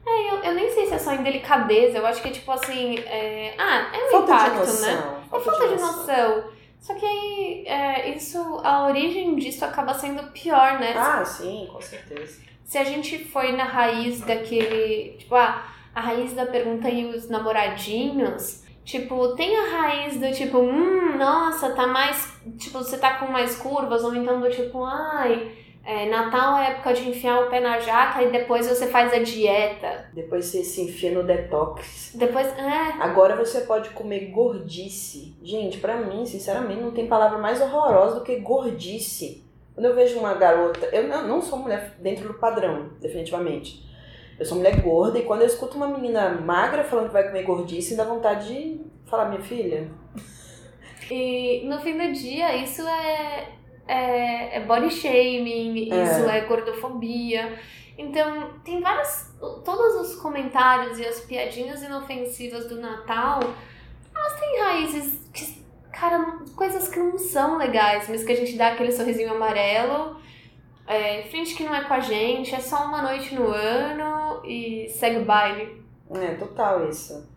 É, 0.07 0.29
eu, 0.31 0.35
eu 0.43 0.53
nem 0.53 0.69
sei 0.71 0.85
se 0.85 0.93
é 0.93 0.99
só 0.99 1.13
indelicadeza, 1.13 1.97
eu 1.97 2.05
acho 2.05 2.21
que, 2.21 2.29
tipo 2.29 2.51
assim, 2.51 2.99
é... 2.99 3.55
ah, 3.57 3.89
é 3.91 4.07
um 4.07 4.11
falta 4.11 4.33
impacto, 4.33 4.51
de 4.51 4.59
noção. 4.59 4.95
né? 4.95 5.23
É 5.33 5.39
falta 5.39 5.67
de 5.67 5.81
noção. 5.81 6.43
Só 6.79 6.93
que 6.93 7.05
aí, 7.05 7.63
é, 7.65 8.09
isso, 8.15 8.37
a 8.63 8.85
origem 8.85 9.35
disso 9.35 9.65
acaba 9.65 9.93
sendo 9.95 10.31
pior, 10.31 10.79
né? 10.79 10.93
Ah, 10.95 11.25
sim, 11.25 11.67
com 11.71 11.81
certeza. 11.81 12.41
Se 12.63 12.77
a 12.77 12.83
gente 12.83 13.17
foi 13.25 13.53
na 13.53 13.63
raiz 13.63 14.21
daquele. 14.21 15.17
Tipo, 15.17 15.35
ah, 15.35 15.65
a 15.95 16.01
raiz 16.01 16.33
da 16.33 16.45
pergunta 16.45 16.87
e 16.89 17.05
os 17.05 17.27
namoradinhos. 17.29 18.63
Tipo, 18.83 19.29
tem 19.35 19.57
a 19.57 19.69
raiz 19.81 20.19
do 20.19 20.31
tipo, 20.31 20.59
hum, 20.59 21.17
nossa, 21.17 21.71
tá 21.73 21.87
mais. 21.87 22.37
Tipo, 22.59 22.77
você 22.79 22.99
tá 22.99 23.15
com 23.15 23.25
mais 23.31 23.55
curvas, 23.55 24.03
ou 24.03 24.13
então 24.13 24.39
do 24.39 24.49
tipo, 24.51 24.83
ai, 24.83 25.51
é, 25.85 26.09
Natal 26.09 26.57
é 26.57 26.71
época 26.71 26.93
de 26.93 27.07
enfiar 27.07 27.43
o 27.43 27.49
pé 27.49 27.59
na 27.59 27.79
jaca 27.79 28.23
e 28.23 28.31
depois 28.31 28.67
você 28.67 28.87
faz 28.87 29.13
a 29.13 29.19
dieta. 29.19 30.09
Depois 30.13 30.45
você 30.45 30.63
se 30.63 30.81
enfia 30.81 31.11
no 31.11 31.23
detox. 31.23 32.11
Depois. 32.15 32.47
É. 32.47 33.01
Agora 33.01 33.35
você 33.35 33.61
pode 33.61 33.91
comer 33.91 34.31
gordice. 34.31 35.37
Gente, 35.43 35.77
pra 35.77 35.97
mim, 35.97 36.25
sinceramente, 36.25 36.81
não 36.81 36.91
tem 36.91 37.05
palavra 37.05 37.37
mais 37.37 37.61
horrorosa 37.61 38.15
do 38.15 38.25
que 38.25 38.37
gordice. 38.37 39.45
Quando 39.75 39.85
eu 39.85 39.93
vejo 39.93 40.17
uma 40.17 40.33
garota, 40.33 40.87
eu 40.87 41.07
não, 41.07 41.27
não 41.27 41.41
sou 41.41 41.59
mulher 41.59 41.95
dentro 41.99 42.29
do 42.29 42.33
padrão, 42.33 42.89
definitivamente. 42.99 43.85
Eu 44.39 44.45
sou 44.45 44.57
mulher 44.57 44.81
gorda 44.81 45.19
e 45.19 45.23
quando 45.23 45.41
eu 45.41 45.47
escuto 45.47 45.77
uma 45.77 45.87
menina 45.87 46.29
magra 46.29 46.83
falando 46.83 47.07
que 47.07 47.13
vai 47.13 47.27
comer 47.27 47.43
gordice, 47.43 47.95
dá 47.95 48.05
vontade 48.05 48.47
de 48.47 48.81
falar, 49.05 49.29
minha 49.29 49.41
filha. 49.41 49.87
E 51.11 51.63
no 51.65 51.79
fim 51.79 51.95
do 51.95 52.11
dia, 52.11 52.55
isso 52.55 52.81
é, 52.87 53.49
é, 53.87 54.57
é 54.57 54.59
body 54.61 54.91
shaming, 54.91 55.91
É. 55.91 56.03
isso 56.03 56.29
é 56.29 56.41
gordofobia. 56.41 57.59
Então, 57.97 58.49
tem 58.63 58.81
vários. 58.81 59.33
Todos 59.63 60.09
os 60.09 60.15
comentários 60.19 60.99
e 60.99 61.05
as 61.05 61.21
piadinhas 61.21 61.81
inofensivas 61.81 62.67
do 62.67 62.79
Natal, 62.81 63.39
elas 64.13 64.39
têm 64.39 64.59
raízes 64.59 65.29
que, 65.33 65.63
cara, 65.93 66.39
coisas 66.55 66.89
que 66.89 66.99
não 66.99 67.17
são 67.17 67.57
legais, 67.57 68.09
mas 68.09 68.23
que 68.23 68.31
a 68.31 68.35
gente 68.35 68.57
dá 68.57 68.69
aquele 68.69 68.91
sorrisinho 68.91 69.31
amarelo, 69.31 70.17
é, 70.87 71.21
finge 71.23 71.55
que 71.55 71.63
não 71.63 71.73
é 71.73 71.83
com 71.85 71.93
a 71.93 71.99
gente, 71.99 72.53
é 72.53 72.59
só 72.59 72.85
uma 72.85 73.01
noite 73.01 73.33
no 73.33 73.47
ano 73.47 74.41
e 74.45 74.89
segue 74.89 75.19
o 75.19 75.25
baile. 75.25 75.81
É, 76.13 76.35
total 76.35 76.89
isso. 76.89 77.27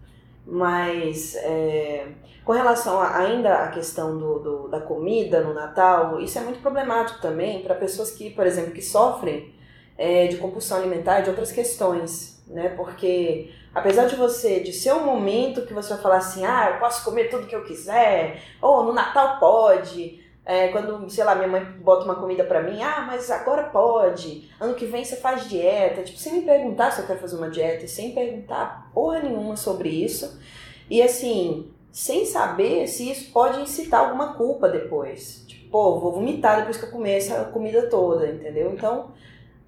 Mas 0.44 1.36
é, 1.36 2.08
com 2.48 2.54
relação 2.54 2.98
a- 2.98 3.18
ainda 3.18 3.56
à 3.56 3.68
questão 3.68 4.16
do, 4.16 4.38
do- 4.38 4.68
da 4.68 4.80
comida 4.80 5.42
no 5.42 5.52
Natal, 5.52 6.18
isso 6.18 6.38
é 6.38 6.40
muito 6.40 6.60
problemático 6.60 7.20
também 7.20 7.62
para 7.62 7.74
pessoas 7.74 8.10
que, 8.10 8.30
por 8.30 8.46
exemplo, 8.46 8.72
que 8.72 8.80
sofrem 8.80 9.52
é, 9.98 10.28
de 10.28 10.38
compulsão 10.38 10.78
alimentar 10.78 11.20
e 11.20 11.24
de 11.24 11.28
outras 11.28 11.52
questões, 11.52 12.42
né? 12.46 12.70
Porque 12.70 13.50
apesar 13.74 14.06
de 14.06 14.16
você, 14.16 14.60
de 14.60 14.72
ser 14.72 14.94
um 14.94 15.04
momento 15.04 15.66
que 15.66 15.74
você 15.74 15.90
vai 15.92 15.98
falar 16.02 16.16
assim, 16.16 16.42
ah, 16.46 16.70
eu 16.72 16.78
posso 16.80 17.04
comer 17.04 17.28
tudo 17.28 17.46
que 17.46 17.54
eu 17.54 17.64
quiser, 17.64 18.40
ou 18.62 18.82
no 18.82 18.94
Natal 18.94 19.38
pode, 19.38 20.24
é, 20.46 20.68
quando, 20.68 21.10
sei 21.10 21.24
lá, 21.24 21.34
minha 21.34 21.48
mãe 21.48 21.62
bota 21.62 22.06
uma 22.06 22.14
comida 22.14 22.44
pra 22.44 22.62
mim, 22.62 22.80
ah, 22.82 23.04
mas 23.06 23.30
agora 23.30 23.64
pode, 23.64 24.48
ano 24.58 24.72
que 24.74 24.86
vem 24.86 25.04
você 25.04 25.16
faz 25.16 25.46
dieta, 25.50 26.02
tipo, 26.02 26.18
sem 26.18 26.32
me 26.32 26.42
perguntar 26.46 26.92
se 26.92 27.02
eu 27.02 27.06
quero 27.06 27.18
fazer 27.18 27.36
uma 27.36 27.50
dieta, 27.50 27.86
sem 27.86 28.14
perguntar 28.14 28.90
porra 28.94 29.20
nenhuma 29.20 29.54
sobre 29.54 29.90
isso, 29.90 30.40
e 30.88 31.02
assim, 31.02 31.70
sem 31.92 32.24
saber 32.26 32.86
se 32.86 33.10
isso 33.10 33.32
pode 33.32 33.60
incitar 33.60 34.00
alguma 34.00 34.34
culpa 34.34 34.68
depois, 34.68 35.44
tipo, 35.46 35.70
pô, 35.70 35.98
vou 36.00 36.12
vomitar 36.12 36.58
depois 36.58 36.76
que 36.76 36.84
eu 36.84 36.90
comer 36.90 37.16
essa 37.18 37.44
comida 37.46 37.88
toda, 37.88 38.26
entendeu? 38.28 38.72
Então, 38.72 39.10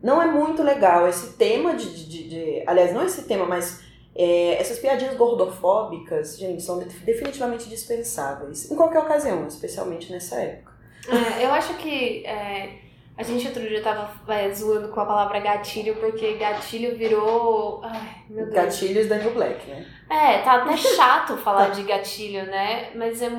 não 0.03 0.23
é 0.23 0.27
muito 0.27 0.63
legal 0.63 1.07
esse 1.09 1.35
tema 1.35 1.75
de, 1.75 1.93
de, 1.95 2.07
de- 2.09 2.29
de- 2.29 2.63
aliás, 2.67 2.93
não 2.95 3.05
esse 3.05 3.23
tema, 3.23 3.45
mas 3.47 3.83
é, 4.15 4.61
essas 4.61 4.79
piadinhas 4.79 5.17
gordofóbicas, 5.17 6.39
gente, 6.39 6.63
são 6.63 6.79
de- 6.79 6.87
definitivamente 7.01 7.69
dispensáveis, 7.69 8.71
em 8.71 8.77
qualquer 8.77 9.01
ocasião, 9.01 9.47
especialmente 9.47 10.11
nessa 10.13 10.37
época. 10.41 10.73
É, 11.09 11.45
eu 11.45 11.53
acho 11.53 11.75
que 11.79 12.25
é, 12.27 12.79
a 13.21 13.23
gente 13.23 13.47
outro 13.47 13.69
dia 13.69 13.83
tava 13.83 14.11
é, 14.33 14.51
zoando 14.51 14.89
com 14.89 15.01
a 15.01 15.05
palavra 15.05 15.39
gatilho, 15.41 15.95
porque 15.97 16.35
gatilho 16.35 16.97
virou. 16.97 17.81
Ai, 17.85 18.01
meu 18.31 18.45
Deus. 18.47 18.55
Gatilhos 18.55 19.09
Daniel 19.09 19.35
Black, 19.35 19.69
né? 19.69 19.87
É, 20.09 20.39
tá 20.39 20.55
até 20.55 20.75
chato 20.97 21.37
falar 21.37 21.69
de 21.69 21.83
gatilho, 21.83 22.47
né? 22.47 22.91
Mas 22.95 23.21
é. 23.21 23.31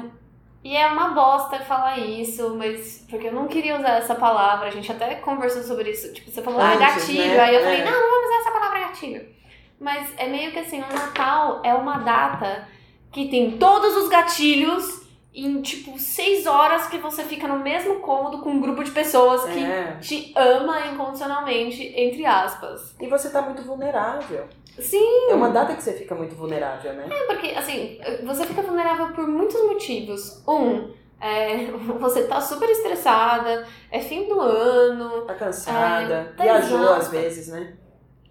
E 0.64 0.78
é 0.78 0.86
uma 0.86 1.10
bosta 1.10 1.58
falar 1.60 1.98
isso, 1.98 2.56
mas. 2.56 3.04
Porque 3.10 3.28
eu 3.30 3.34
não 3.34 3.48
queria 3.48 3.78
usar 3.80 3.98
essa 3.98 4.14
palavra, 4.14 4.68
a 4.68 4.72
gente 4.72 4.92
até 4.92 5.16
conversou 5.16 5.64
sobre 5.64 5.90
isso. 5.90 6.14
Tipo, 6.14 6.30
você 6.30 6.42
falou, 6.44 6.62
ah, 6.62 6.74
Antes, 6.74 6.80
gatilho. 6.80 7.26
né? 7.28 7.40
Aí 7.40 7.56
eu 7.56 7.62
falei, 7.62 7.82
É. 7.82 7.84
não, 7.84 7.92
não 7.92 8.10
vamos 8.12 8.26
usar 8.28 8.38
essa 8.42 8.52
palavra 8.52 8.80
gatilho. 8.82 9.26
Mas 9.80 10.14
é 10.18 10.28
meio 10.28 10.52
que 10.52 10.60
assim, 10.60 10.80
o 10.80 10.94
Natal 10.94 11.62
é 11.64 11.74
uma 11.74 11.98
data 11.98 12.68
que 13.12 13.28
tem 13.30 13.58
todos 13.58 13.98
os 13.98 14.08
gatilhos 14.10 15.01
em, 15.34 15.62
tipo, 15.62 15.98
seis 15.98 16.46
horas 16.46 16.88
que 16.88 16.98
você 16.98 17.24
fica 17.24 17.48
no 17.48 17.60
mesmo 17.60 18.00
cômodo 18.02 18.40
com 18.40 18.50
um 18.50 18.60
grupo 18.62 18.84
de 18.84 18.92
pessoas 18.92 19.44
que 19.46 19.64
É. 19.64 19.98
te 20.02 20.34
ama 20.36 20.88
incondicionalmente, 20.88 21.82
entre 21.96 22.26
aspas. 22.26 22.96
E 23.00 23.08
você 23.08 23.30
tá 23.30 23.42
muito 23.42 23.62
vulnerável. 23.64 24.46
Sim, 24.80 25.30
É 25.30 25.34
uma 25.36 25.50
data 25.50 25.76
que 25.76 25.84
você 25.84 25.94
fica 25.94 26.16
muito 26.16 26.36
vulnerável, 26.36 26.94
né? 26.94 27.08
É 27.10 27.26
porque, 27.28 27.50
assim, 27.52 28.00
você 28.24 28.46
fica 28.46 28.62
vulnerável 28.62 29.10
por 29.14 29.28
muitos 29.28 29.62
motivos. 29.64 30.42
Um, 30.48 30.92
é, 31.20 31.66
você 32.00 32.24
tá 32.28 32.42
super 32.42 32.70
estressada, 32.70 33.66
é 33.92 34.00
fim 34.00 34.28
do 34.28 34.40
ano, 34.40 35.22
Tá 35.26 35.36
cansada, 35.36 36.14
É, 36.14 36.24
tá 36.36 36.44
viajou 36.44 36.80
exausta. 36.80 36.98
às 36.98 37.08
vezes, 37.10 37.48
né? 37.50 37.74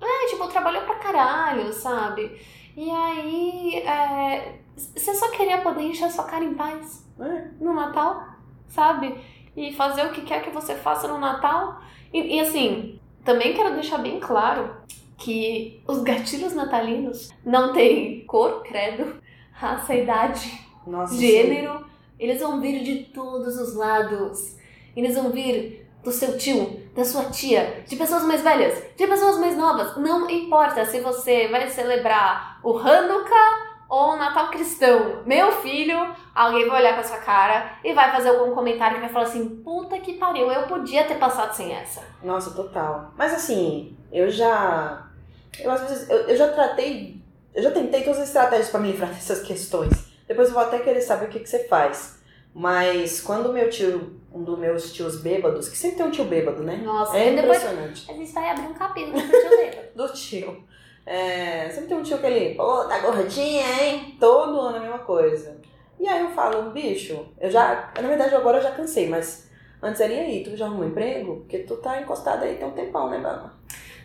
é, 0.02 0.26
tipo, 0.28 0.48
trabalhou 0.48 0.82
pra 0.82 0.94
caralho, 0.96 1.72
sabe? 1.72 2.40
E 2.76 2.90
aí, 2.90 3.74
é, 3.86 4.54
você 4.96 5.14
só 5.14 5.30
queria 5.30 5.58
poder 5.58 5.82
encher 5.82 6.10
sua 6.10 6.24
cara 6.24 6.44
em 6.44 6.54
paz 6.54 7.06
É. 7.20 7.48
no 7.60 7.74
Natal, 7.74 8.22
sabe? 8.68 9.18
E 9.56 9.72
fazer 9.74 10.06
o 10.06 10.12
que 10.12 10.22
quer 10.22 10.42
que 10.42 10.50
você 10.50 10.74
faça 10.74 11.08
no 11.08 11.18
Natal. 11.18 11.80
E, 12.12 12.36
e, 12.36 12.40
assim, 12.40 12.98
também 13.24 13.54
quero 13.54 13.74
deixar 13.74 13.98
bem 13.98 14.18
claro 14.20 14.74
que 15.18 15.82
os 15.86 16.02
gatilhos 16.02 16.54
natalinos 16.54 17.30
não 17.44 17.72
têm 17.72 18.24
cor, 18.26 18.62
credo, 18.62 19.20
raça, 19.52 19.94
idade, 19.94 20.66
Nossa, 20.86 21.14
gênero. 21.16 21.84
Eles 22.18 22.40
vão 22.40 22.60
vir 22.60 22.82
de 22.82 23.04
todos 23.12 23.58
os 23.58 23.74
lados. 23.74 24.56
Eles 24.96 25.14
vão 25.14 25.30
vir 25.30 25.86
do 26.02 26.10
seu 26.10 26.38
tio, 26.38 26.80
da 26.94 27.04
sua 27.04 27.24
tia, 27.24 27.84
de 27.86 27.94
pessoas 27.96 28.22
mais 28.24 28.42
velhas, 28.42 28.82
de 28.96 29.06
pessoas 29.06 29.38
mais 29.38 29.56
novas. 29.56 29.96
Não 29.98 30.28
importa 30.30 30.84
se 30.86 31.00
você 31.00 31.48
vai 31.48 31.68
celebrar 31.68 32.58
o 32.62 32.76
Hanukkah 32.78 33.69
ou 33.90 34.16
Natal 34.16 34.48
cristão. 34.50 35.22
Meu 35.26 35.50
filho, 35.60 36.14
alguém 36.34 36.68
vai 36.68 36.80
olhar 36.80 36.94
pra 36.94 37.02
sua 37.02 37.18
cara 37.18 37.72
e 37.84 37.92
vai 37.92 38.12
fazer 38.12 38.28
algum 38.30 38.54
comentário 38.54 38.94
que 38.94 39.00
vai 39.02 39.10
falar 39.10 39.26
assim: 39.26 39.60
puta 39.64 39.98
que 39.98 40.14
pariu, 40.14 40.50
eu 40.50 40.62
podia 40.68 41.04
ter 41.04 41.18
passado 41.18 41.52
sem 41.52 41.72
essa. 41.74 42.02
Nossa, 42.22 42.52
total. 42.52 43.12
Mas 43.18 43.34
assim, 43.34 43.96
eu 44.12 44.30
já. 44.30 45.06
Eu 45.58 45.70
às 45.72 45.80
vezes. 45.82 46.08
Eu, 46.08 46.16
eu 46.28 46.36
já 46.36 46.48
tratei. 46.48 47.20
Eu 47.52 47.62
já 47.64 47.72
tentei 47.72 48.02
todas 48.04 48.20
as 48.20 48.28
estratégias 48.28 48.70
pra 48.70 48.78
me 48.78 48.92
livrar 48.92 49.10
dessas 49.12 49.42
questões. 49.42 49.92
Depois 50.28 50.46
eu 50.48 50.54
vou 50.54 50.62
até 50.62 50.78
querer 50.78 51.00
saber 51.00 51.26
o 51.26 51.28
que, 51.28 51.40
que 51.40 51.48
você 51.50 51.66
faz. 51.66 52.20
Mas 52.54 53.20
quando 53.20 53.52
meu 53.52 53.68
tio, 53.70 54.20
um 54.32 54.42
dos 54.42 54.58
meus 54.58 54.92
tios 54.92 55.20
bêbados, 55.20 55.68
que 55.68 55.76
sempre 55.76 55.96
tem 55.98 56.06
um 56.06 56.10
tio 56.10 56.24
bêbado, 56.24 56.62
né? 56.62 56.76
Nossa, 56.84 57.16
É 57.16 57.32
e 57.32 57.36
depois 57.36 57.58
impressionante. 57.58 58.10
a 58.10 58.14
gente 58.14 58.32
vai 58.32 58.50
abrir 58.50 58.66
um 58.66 58.74
capítulo 58.74 59.20
pro 59.20 59.40
tio 59.40 59.50
Leva. 59.50 59.82
Do 59.94 60.08
tio. 60.12 60.64
É, 61.06 61.68
sempre 61.70 61.88
tem 61.88 61.96
um 61.96 62.02
tio 62.02 62.18
que 62.18 62.26
ele, 62.26 62.54
pô, 62.54 62.84
tá 62.84 62.98
gordinha, 62.98 63.64
hein? 63.82 64.16
Todo 64.20 64.60
ano 64.60 64.76
a 64.76 64.80
mesma 64.80 64.98
coisa. 65.00 65.60
E 65.98 66.08
aí 66.08 66.20
eu 66.20 66.30
falo, 66.30 66.70
bicho, 66.70 67.26
eu 67.40 67.50
já. 67.50 67.90
Na 68.00 68.08
verdade 68.08 68.34
agora 68.34 68.58
eu 68.58 68.62
já 68.62 68.70
cansei, 68.70 69.08
mas 69.08 69.50
antes 69.82 70.00
era 70.00 70.12
e 70.12 70.18
aí, 70.20 70.42
tu 70.42 70.56
já 70.56 70.66
arrumou 70.66 70.86
emprego? 70.86 71.36
Porque 71.40 71.58
tu 71.60 71.76
tá 71.76 72.00
encostada 72.00 72.44
aí 72.44 72.56
tem 72.56 72.66
um 72.66 72.72
tempão, 72.72 73.10
né, 73.10 73.18
Bama? 73.18 73.58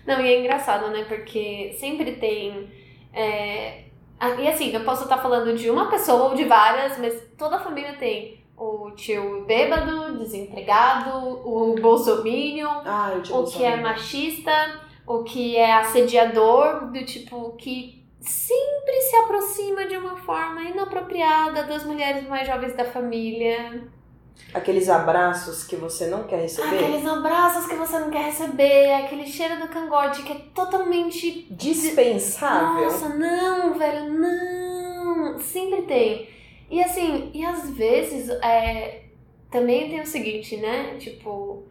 Não, 0.05 0.19
e 0.21 0.27
é 0.27 0.39
engraçado, 0.39 0.89
né? 0.89 1.05
Porque 1.07 1.75
sempre 1.79 2.13
tem. 2.13 2.69
é, 3.13 3.85
E 4.39 4.47
assim, 4.47 4.71
eu 4.73 4.83
posso 4.83 5.03
estar 5.03 5.17
falando 5.17 5.55
de 5.55 5.69
uma 5.69 5.89
pessoa 5.89 6.29
ou 6.29 6.35
de 6.35 6.45
várias, 6.45 6.97
mas 6.97 7.21
toda 7.37 7.57
a 7.57 7.59
família 7.59 7.93
tem 7.93 8.43
o 8.57 8.91
tio 8.91 9.43
bêbado, 9.45 10.17
desempregado, 10.17 11.17
o 11.17 11.75
bolsominion, 11.81 12.81
Ah, 12.85 13.11
eu 13.13 13.37
o 13.37 13.45
que 13.45 13.63
é 13.63 13.75
machista, 13.75 14.79
o 15.07 15.23
que 15.23 15.55
é 15.55 15.73
assediador, 15.73 16.91
do 16.91 17.05
tipo 17.05 17.51
que 17.57 18.03
sempre 18.19 19.01
se 19.01 19.15
aproxima 19.17 19.85
de 19.85 19.97
uma 19.97 20.17
forma 20.17 20.63
inapropriada 20.63 21.63
das 21.63 21.83
mulheres 21.83 22.27
mais 22.27 22.47
jovens 22.47 22.75
da 22.75 22.85
família. 22.85 23.87
Aqueles 24.53 24.89
abraços 24.89 25.63
que 25.63 25.75
você 25.75 26.07
não 26.07 26.23
quer 26.23 26.41
receber. 26.41 26.75
Aqueles 26.75 27.05
abraços 27.05 27.67
que 27.67 27.75
você 27.75 27.99
não 27.99 28.09
quer 28.09 28.25
receber, 28.25 28.93
aquele 28.93 29.27
cheiro 29.27 29.59
do 29.59 29.67
cangote 29.67 30.23
que 30.23 30.31
é 30.31 30.41
totalmente. 30.53 31.47
Dispensável. 31.51 32.85
Nossa, 32.85 33.09
não, 33.09 33.73
velho, 33.77 34.11
não. 34.11 35.39
Sempre 35.39 35.83
tem. 35.83 36.29
E 36.69 36.81
assim, 36.81 37.31
e 37.33 37.45
às 37.45 37.69
vezes 37.69 38.29
é, 38.41 39.03
também 39.51 39.89
tem 39.89 40.01
o 40.01 40.05
seguinte, 40.05 40.57
né? 40.57 40.95
Tipo, 40.97 41.63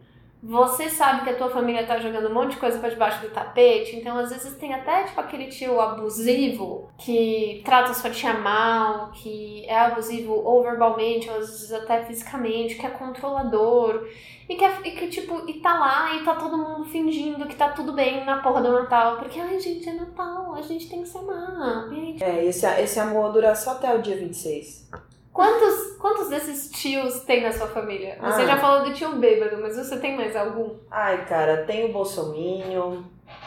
você 0.47 0.91
sabe 0.91 1.23
que 1.23 1.31
a 1.31 1.35
tua 1.35 1.49
família 1.49 1.87
tá 1.87 1.97
jogando 1.97 2.29
um 2.29 2.33
monte 2.33 2.51
de 2.51 2.57
coisa 2.57 2.77
pra 2.77 2.89
debaixo 2.89 3.19
do 3.19 3.31
tapete, 3.31 3.95
então 3.95 4.15
às 4.15 4.29
vezes 4.29 4.55
tem 4.57 4.75
até 4.75 5.03
tipo 5.03 5.19
aquele 5.19 5.47
tio 5.47 5.81
abusivo 5.81 6.87
que 6.99 7.63
trata 7.65 7.95
sua 7.95 8.11
tia 8.11 8.35
mal, 8.35 9.09
que 9.11 9.65
é 9.65 9.75
abusivo 9.75 10.33
ou 10.33 10.61
verbalmente, 10.61 11.27
ou 11.27 11.37
às 11.37 11.47
vezes 11.47 11.73
até 11.73 12.03
fisicamente, 12.03 12.75
que 12.75 12.85
é 12.85 12.89
controlador. 12.91 14.07
E 14.47 14.55
que, 14.55 14.63
é, 14.63 14.79
e 14.83 14.91
que, 14.91 15.07
tipo, 15.07 15.49
e 15.49 15.53
tá 15.53 15.79
lá 15.79 16.15
e 16.15 16.23
tá 16.23 16.35
todo 16.35 16.55
mundo 16.55 16.85
fingindo 16.85 17.47
que 17.47 17.55
tá 17.55 17.69
tudo 17.69 17.93
bem 17.93 18.23
na 18.23 18.37
porra 18.43 18.61
do 18.61 18.71
Natal. 18.71 19.17
Porque, 19.17 19.39
ai, 19.39 19.59
gente, 19.59 19.89
é 19.89 19.93
Natal, 19.93 20.53
a 20.53 20.61
gente 20.61 20.87
tem 20.87 21.01
que 21.01 21.09
se 21.09 21.17
amar. 21.17 21.89
É, 22.21 22.45
esse, 22.45 22.67
esse 22.67 22.99
amor 22.99 23.33
dura 23.33 23.55
só 23.55 23.71
até 23.71 23.91
o 23.95 24.03
dia 24.03 24.15
26. 24.15 24.87
Quantos, 25.35 25.97
quantos 25.97 26.29
desses 26.29 26.71
tios 26.71 27.19
tem 27.25 27.43
na 27.43 27.51
sua 27.51 27.67
família? 27.67 28.17
Você 28.21 28.43
Ah. 28.43 28.45
já 28.45 28.57
falou 28.57 28.85
do 28.85 28.93
tio 28.93 29.17
bêbado, 29.17 29.57
mas 29.61 29.75
você 29.75 29.99
tem 29.99 30.15
mais 30.15 30.33
algum? 30.33 30.77
Ai, 30.89 31.25
cara, 31.25 31.65
tem 31.65 31.83
o 31.83 31.91
bolsominion, 31.91 33.01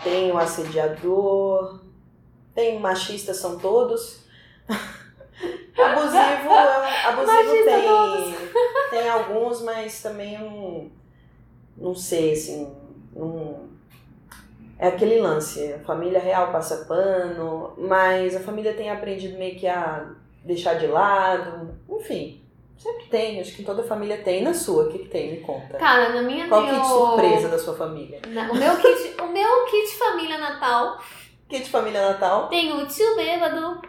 tem 0.05 0.31
o 0.31 0.37
assediador, 0.37 1.81
tem 2.55 2.77
o 2.77 2.81
machista, 2.81 3.33
são 3.33 3.59
todos. 3.59 4.23
abusivo, 4.69 6.51
abusivo 7.07 7.65
tem, 7.65 7.89
todos. 7.89 8.35
tem 8.91 9.09
alguns, 9.09 9.63
mas 9.63 10.03
também 10.03 10.35
eu 10.35 10.43
não, 10.43 10.91
não 11.75 11.95
sei, 11.95 12.33
assim, 12.33 12.71
não... 13.17 13.67
É 14.79 14.89
aquele 14.89 15.19
lance, 15.21 15.73
a 15.73 15.79
família 15.79 16.21
real 16.21 16.53
passa 16.53 16.85
pano, 16.85 17.73
mas 17.79 18.37
a 18.37 18.41
família 18.41 18.75
tem 18.75 18.91
aprendido 18.91 19.39
meio 19.39 19.59
que 19.59 19.67
a 19.67 20.07
deixar 20.45 20.75
de 20.75 20.87
lado, 20.87 21.75
enfim, 21.91 22.43
sempre 22.77 23.05
tem, 23.07 23.41
acho 23.41 23.55
que 23.55 23.63
toda 23.65 23.83
família 23.83 24.19
tem. 24.19 24.43
Na 24.43 24.55
sua, 24.55 24.85
o 24.85 24.89
que, 24.89 24.99
que 25.01 25.09
tem? 25.09 25.33
Me 25.33 25.41
conta. 25.41 25.77
Cara, 25.79 26.11
na 26.11 26.23
minha 26.23 26.49
Qual 26.49 26.65
tem 26.65 26.75
kit 26.75 26.87
surpresa 26.87 27.49
da 27.49 27.59
sua 27.59 27.75
família? 27.75 28.21
Na- 28.29 28.51
o 28.51 28.55
meu 28.57 28.77
kit, 28.77 29.21
o 29.23 29.29
meu 29.29 29.65
kit 29.67 29.95
família 29.99 30.39
Natal 30.39 30.99
Kit 31.49 31.69
família 31.71 32.01
Natal? 32.13 32.49
tem 32.49 32.73
o 32.73 32.87
tio 32.87 33.17
bêbado, 33.17 33.81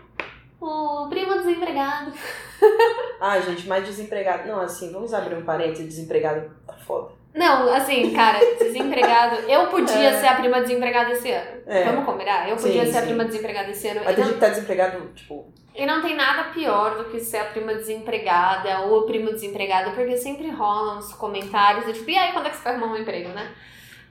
o 0.62 1.08
primo 1.10 1.36
desempregado. 1.40 2.12
Ah, 3.22 3.38
gente, 3.42 3.68
mais 3.68 3.86
desempregado. 3.86 4.48
Não, 4.48 4.62
assim, 4.62 4.92
vamos 4.94 5.14
abrir 5.14 5.36
um 5.36 5.44
parênteses, 5.44 5.86
desempregado 5.88 6.52
tá 6.66 6.74
foda. 6.74 7.12
Não, 7.40 7.74
assim, 7.74 8.12
cara, 8.14 8.40
desempregado. 8.60 9.36
Eu 9.50 9.68
podia 9.68 10.10
É. 10.10 10.20
ser 10.20 10.28
a 10.28 10.36
prima 10.36 10.60
desempregada 10.62 11.12
esse 11.14 11.32
ano. 11.32 11.62
É. 11.66 11.84
Vamos 11.86 12.06
combinar? 12.06 12.50
Eu 12.50 12.58
Sim, 12.58 12.68
podia 12.68 12.86
ser 12.86 12.98
a 12.98 13.02
sim. 13.02 13.08
prima 13.08 13.24
desempregada 13.26 13.72
esse 13.72 13.88
ano. 13.88 14.02
Mas 14.04 14.16
tem 14.16 14.24
não, 14.26 14.32
gente 14.32 14.34
que 14.40 14.46
tá 14.46 14.50
desempregado, 14.50 15.08
tipo, 15.16 15.54
e 15.74 15.86
não 15.86 16.02
tem 16.02 16.16
nada 16.16 16.52
pior 16.52 16.98
do 16.98 17.06
que 17.06 17.22
ser 17.22 17.38
a 17.38 17.46
prima 17.46 17.74
desempregada 17.74 18.82
ou 18.82 19.00
o 19.00 19.06
primo 19.06 19.32
desempregado, 19.32 19.92
porque 19.92 20.18
sempre 20.18 20.50
rolam 20.50 20.98
uns 20.98 21.14
comentários 21.14 21.86
do 21.86 21.94
tipo, 21.94 22.10
e 22.12 22.18
aí, 22.18 22.34
quando 22.34 22.48
é 22.48 22.50
que 22.50 22.58
você 22.58 22.64
vai 22.64 22.74
arrumar 22.76 22.94
um 22.94 22.98
emprego, 22.98 23.30
né? 23.30 23.50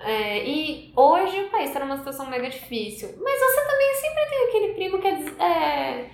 É, 0.00 0.44
e 0.48 0.92
hoje 0.96 1.38
o 1.42 1.50
país 1.50 1.70
tá 1.72 1.80
numa 1.80 1.98
situação 1.98 2.24
mega 2.30 2.48
difícil. 2.48 3.10
Mas 3.22 3.38
você 3.40 3.60
também 3.66 3.94
sempre 3.96 4.26
tem 4.30 4.48
aquele 4.48 4.74
primo 4.74 4.98
que 4.98 5.08
é. 5.08 5.44
é 5.44 6.06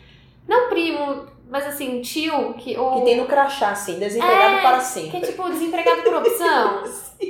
não 0.48 0.68
primo, 0.68 1.26
mas 1.48 1.66
assim, 1.66 2.00
tio, 2.00 2.54
que. 2.54 2.76
Ou, 2.76 2.98
que 2.98 3.04
tem 3.04 3.16
no 3.16 3.26
crachá, 3.26 3.70
assim, 3.70 3.98
desempregado 3.98 4.56
É, 4.56 4.60
para 4.60 4.72
que 4.72 4.76
é 4.76 4.80
sempre. 4.80 5.20
tipo 5.20 5.48
desempregado 5.48 6.02
por 6.02 6.14
opção. 6.16 6.82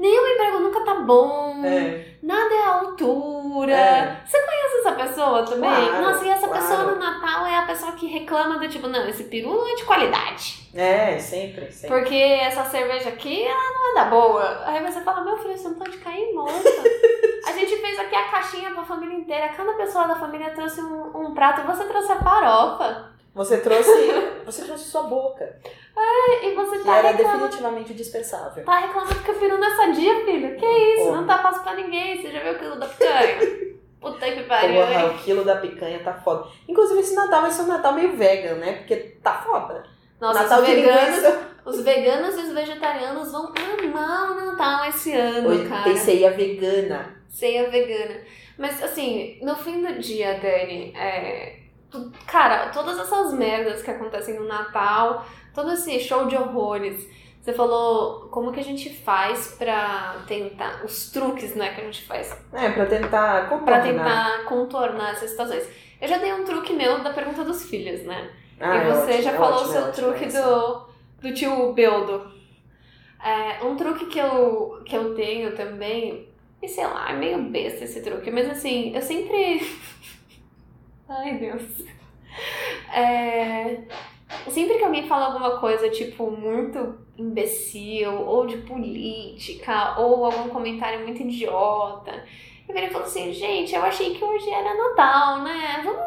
Nenhum 0.00 0.26
emprego 0.28 0.60
nunca 0.60 0.82
tá 0.82 0.94
bom. 0.94 1.62
É, 1.62 2.06
Nada 2.22 2.54
é 2.54 2.62
à 2.62 2.74
altura. 2.76 3.72
É. 3.72 4.22
Você 4.24 4.38
conhece 4.40 4.78
essa 4.78 4.92
pessoa 4.92 5.42
também? 5.44 5.68
Claro, 5.68 6.02
Nossa, 6.02 6.24
e 6.24 6.28
essa 6.30 6.48
claro. 6.48 6.62
pessoa 6.62 6.82
no 6.84 6.96
Natal 6.98 7.46
é 7.46 7.56
a 7.58 7.62
pessoa 7.66 7.92
que 7.92 8.06
reclama 8.06 8.58
do 8.58 8.66
tipo, 8.66 8.88
não, 8.88 9.06
esse 9.06 9.24
peru 9.24 9.50
não 9.50 9.68
é 9.70 9.74
de 9.74 9.84
qualidade. 9.84 10.70
é, 10.74 11.18
sempre, 11.18 11.70
sempre. 11.70 11.98
Porque 11.98 12.14
essa 12.14 12.64
cerveja 12.64 13.10
aqui, 13.10 13.42
ela 13.44 13.74
não 13.74 13.90
é 13.90 13.94
da 13.96 14.04
boa. 14.10 14.62
Aí 14.64 14.82
você 14.82 15.02
fala, 15.02 15.22
meu 15.22 15.36
filho, 15.36 15.58
você 15.58 15.68
não 15.68 15.74
pode 15.74 15.98
cair 15.98 16.32
morto. 16.32 16.64
a 17.46 17.52
gente 17.52 17.76
fez 17.76 17.98
aqui 17.98 18.14
a 18.14 18.28
caixinha 18.28 18.70
pra 18.70 18.82
família 18.84 19.16
inteira. 19.18 19.48
Cada 19.50 19.74
pessoa 19.74 20.06
da 20.08 20.16
família 20.16 20.50
trouxe 20.50 20.80
um, 20.80 21.10
um 21.14 21.34
prato. 21.34 21.66
Você 21.66 21.84
trouxe 21.84 22.10
a 22.12 22.16
farofa. 22.22 23.10
Você 23.34 23.58
trouxe, 23.58 23.90
você 24.44 24.64
trouxe 24.64 24.84
sua 24.84 25.02
boca, 25.04 25.56
E 26.42 26.54
você 26.54 26.78
que 26.78 26.84
tá 26.84 26.96
era 26.96 27.08
reclamando. 27.10 27.38
definitivamente 27.44 27.94
dispensável. 27.94 28.64
Tá 28.64 28.78
reclamando 28.78 29.14
que 29.22 29.30
o 29.30 29.34
peru 29.38 29.58
não 29.58 29.66
é 29.72 29.76
sadia, 29.76 30.24
filho. 30.24 30.56
Que 30.56 30.66
isso? 30.66 31.12
Não 31.12 31.26
tá 31.26 31.38
fácil 31.38 31.62
pra 31.62 31.74
ninguém. 31.74 32.20
Você 32.20 32.30
já 32.30 32.40
viu 32.40 32.52
o 32.52 32.58
quilo 32.58 32.76
da 32.78 32.86
picanha? 32.86 33.70
Puta 34.00 34.32
que 34.32 34.42
pariu, 34.44 34.80
Porra, 34.80 35.06
o 35.06 35.18
quilo 35.18 35.44
da 35.44 35.56
picanha 35.56 35.98
tá 36.02 36.14
foda. 36.14 36.48
Inclusive, 36.66 37.00
esse 37.00 37.14
Natal 37.14 37.42
vai 37.42 37.50
ser 37.50 37.62
um 37.62 37.66
Natal 37.66 37.92
meio 37.92 38.16
vegan, 38.16 38.54
né? 38.54 38.72
Porque 38.78 38.96
tá 39.22 39.34
foda. 39.42 39.82
Nossa, 40.18 40.42
Natal 40.42 40.62
os 40.62 40.66
veganos, 40.68 41.16
linguiça. 41.16 41.48
os 41.66 41.80
veganos 41.82 42.34
e 42.34 42.40
os 42.40 42.52
vegetarianos 42.52 43.30
vão 43.30 43.52
amar 43.84 44.32
o 44.32 44.34
Natal 44.46 44.88
esse 44.88 45.12
ano, 45.12 45.50
Hoje 45.50 45.68
cara. 45.68 45.84
tem 45.84 45.96
ceia 45.96 46.30
vegana. 46.30 47.14
Ceia 47.28 47.70
vegana. 47.70 48.20
Mas 48.58 48.82
assim, 48.82 49.38
no 49.42 49.54
fim 49.54 49.82
do 49.82 49.98
dia, 49.98 50.38
Dani, 50.40 50.94
é, 50.96 51.56
tu- 51.90 52.12
cara, 52.26 52.68
todas 52.70 52.98
essas 52.98 53.32
merdas 53.34 53.82
que 53.82 53.90
acontecem 53.90 54.38
no 54.38 54.46
Natal, 54.46 55.24
todo 55.54 55.72
esse 55.72 55.98
show 56.00 56.26
de 56.26 56.36
horrores. 56.36 57.08
Você 57.40 57.54
falou 57.54 58.28
como 58.28 58.52
que 58.52 58.60
a 58.60 58.64
gente 58.64 58.90
faz 59.02 59.54
pra 59.58 60.16
tentar. 60.26 60.82
Os 60.84 61.10
truques, 61.10 61.54
né, 61.54 61.74
que 61.74 61.80
a 61.80 61.84
gente 61.84 62.04
faz 62.06 62.36
É, 62.52 62.70
pra 62.70 62.84
tentar 62.86 63.48
pra 63.48 63.58
contornar. 63.58 63.82
tentar 63.82 64.44
contornar 64.44 65.12
essas 65.12 65.30
situações. 65.30 65.66
Eu 66.00 66.06
já 66.08 66.18
dei 66.18 66.32
um 66.34 66.44
truque 66.44 66.72
meu 66.74 67.02
da 67.02 67.10
pergunta 67.10 67.42
dos 67.44 67.64
filhos, 67.64 68.02
né? 68.04 68.30
Ah, 68.60 68.76
e 68.76 68.78
é 68.78 68.84
você 68.90 69.10
ótimo, 69.12 69.22
já 69.22 69.30
é 69.32 69.36
falou 69.36 69.54
ótimo, 69.54 69.68
o 69.70 69.72
seu 69.72 69.86
é 69.86 69.90
truque 69.92 70.26
do, 70.26 70.86
do 71.22 71.34
tio 71.34 71.72
Beldo. 71.72 72.30
É, 73.24 73.64
um 73.64 73.74
truque 73.76 74.06
que 74.06 74.18
eu, 74.18 74.82
que 74.84 74.94
eu 74.96 75.14
tenho 75.14 75.54
também, 75.56 76.28
e 76.62 76.68
sei 76.68 76.84
lá, 76.86 77.10
é 77.10 77.14
meio 77.14 77.42
besta 77.44 77.84
esse 77.84 78.02
truque, 78.02 78.30
mas 78.30 78.48
assim, 78.50 78.94
eu 78.94 79.00
sempre. 79.02 79.60
Ai, 81.10 81.34
Deus. 81.34 81.84
É, 82.94 83.80
sempre 84.48 84.78
que 84.78 84.84
alguém 84.84 85.08
fala 85.08 85.26
alguma 85.26 85.58
coisa, 85.58 85.90
tipo, 85.90 86.30
muito 86.30 86.98
imbecil, 87.18 88.12
ou 88.12 88.46
de 88.46 88.58
política, 88.58 89.98
ou 89.98 90.24
algum 90.24 90.48
comentário 90.48 91.00
muito 91.00 91.22
idiota, 91.22 92.24
eu 92.68 92.72
virei 92.72 92.88
e 92.88 92.92
falo 92.92 93.04
assim, 93.04 93.32
gente, 93.32 93.74
eu 93.74 93.82
achei 93.82 94.14
que 94.14 94.24
hoje 94.24 94.48
era 94.50 94.72
Natal, 94.72 95.42
né? 95.42 95.82
Vamos, 95.84 96.00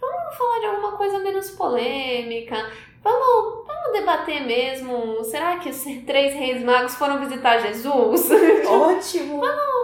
vamos 0.00 0.36
falar 0.36 0.60
de 0.60 0.66
alguma 0.66 0.92
coisa 0.92 1.18
menos 1.18 1.50
polêmica. 1.50 2.70
Vamos, 3.02 3.66
vamos 3.66 3.92
debater 3.92 4.46
mesmo. 4.46 5.24
Será 5.24 5.56
que 5.58 5.70
os 5.70 5.82
três 6.06 6.34
reis 6.34 6.62
magos 6.62 6.94
foram 6.94 7.18
visitar 7.18 7.58
Jesus? 7.58 8.30
Ótimo! 8.66 9.40
tentar 9.40 9.77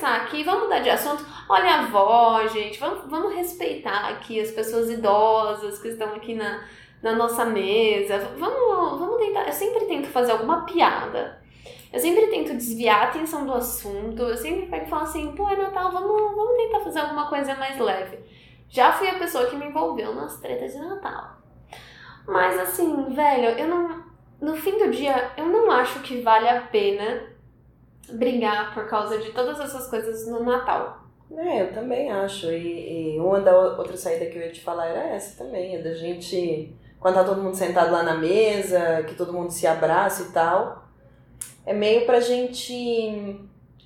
dispersar 0.00 0.22
aqui, 0.22 0.42
vamos 0.42 0.64
mudar 0.64 0.78
de 0.80 0.90
assunto. 0.90 1.24
Olha 1.48 1.70
a 1.70 1.80
avó, 1.80 2.46
gente, 2.48 2.80
vamos, 2.80 3.04
vamos 3.06 3.34
respeitar 3.34 4.08
aqui 4.08 4.40
as 4.40 4.50
pessoas 4.50 4.90
idosas 4.90 5.78
que 5.78 5.88
estão 5.88 6.14
aqui 6.14 6.34
na, 6.34 6.64
na 7.02 7.12
nossa 7.12 7.44
mesa. 7.44 8.18
Vamos, 8.38 8.98
vamos 8.98 9.18
tentar. 9.18 9.46
Eu 9.46 9.52
sempre 9.52 9.84
tento 9.84 10.08
fazer 10.08 10.32
alguma 10.32 10.64
piada. 10.64 11.38
Eu 11.92 12.00
sempre 12.00 12.28
tento 12.28 12.54
desviar 12.54 13.02
a 13.02 13.04
atenção 13.08 13.44
do 13.44 13.52
assunto. 13.52 14.22
Eu 14.22 14.36
sempre 14.36 14.66
pego 14.66 14.86
e 14.86 14.88
falo 14.88 15.02
assim, 15.02 15.32
pô, 15.32 15.48
é 15.50 15.56
Natal, 15.56 15.92
vamos, 15.92 16.34
vamos 16.34 16.56
tentar 16.56 16.80
fazer 16.80 17.00
alguma 17.00 17.28
coisa 17.28 17.54
mais 17.56 17.78
leve. 17.78 18.18
Já 18.68 18.92
fui 18.92 19.08
a 19.08 19.18
pessoa 19.18 19.46
que 19.46 19.56
me 19.56 19.66
envolveu 19.66 20.14
nas 20.14 20.40
tretas 20.40 20.72
de 20.72 20.78
Natal. 20.78 21.36
Mas 22.26 22.58
assim, 22.58 23.12
velho, 23.12 23.58
eu 23.58 23.68
não. 23.68 24.10
No 24.40 24.56
fim 24.56 24.78
do 24.78 24.90
dia, 24.90 25.32
eu 25.36 25.46
não 25.46 25.70
acho 25.70 26.00
que 26.00 26.22
vale 26.22 26.48
a 26.48 26.62
pena 26.62 27.29
brigar 28.08 28.74
por 28.74 28.88
causa 28.88 29.18
de 29.18 29.30
todas 29.32 29.60
essas 29.60 29.88
coisas 29.88 30.26
no 30.26 30.42
Natal. 30.44 31.00
É, 31.36 31.62
eu 31.62 31.72
também 31.72 32.10
acho. 32.10 32.46
E, 32.50 33.14
e 33.14 33.20
uma 33.20 33.40
da 33.40 33.56
outra 33.56 33.96
saída 33.96 34.26
que 34.26 34.36
eu 34.36 34.42
ia 34.42 34.52
te 34.52 34.60
falar 34.60 34.86
era 34.86 35.08
essa 35.08 35.42
também, 35.42 35.76
é 35.76 35.82
da 35.82 35.94
gente, 35.94 36.74
quando 36.98 37.14
tá 37.14 37.24
todo 37.24 37.42
mundo 37.42 37.56
sentado 37.56 37.92
lá 37.92 38.02
na 38.02 38.16
mesa, 38.16 39.04
que 39.06 39.14
todo 39.14 39.32
mundo 39.32 39.50
se 39.50 39.66
abraça 39.66 40.24
e 40.24 40.32
tal, 40.32 40.88
é 41.64 41.72
meio 41.72 42.04
pra 42.04 42.20
gente, 42.20 43.40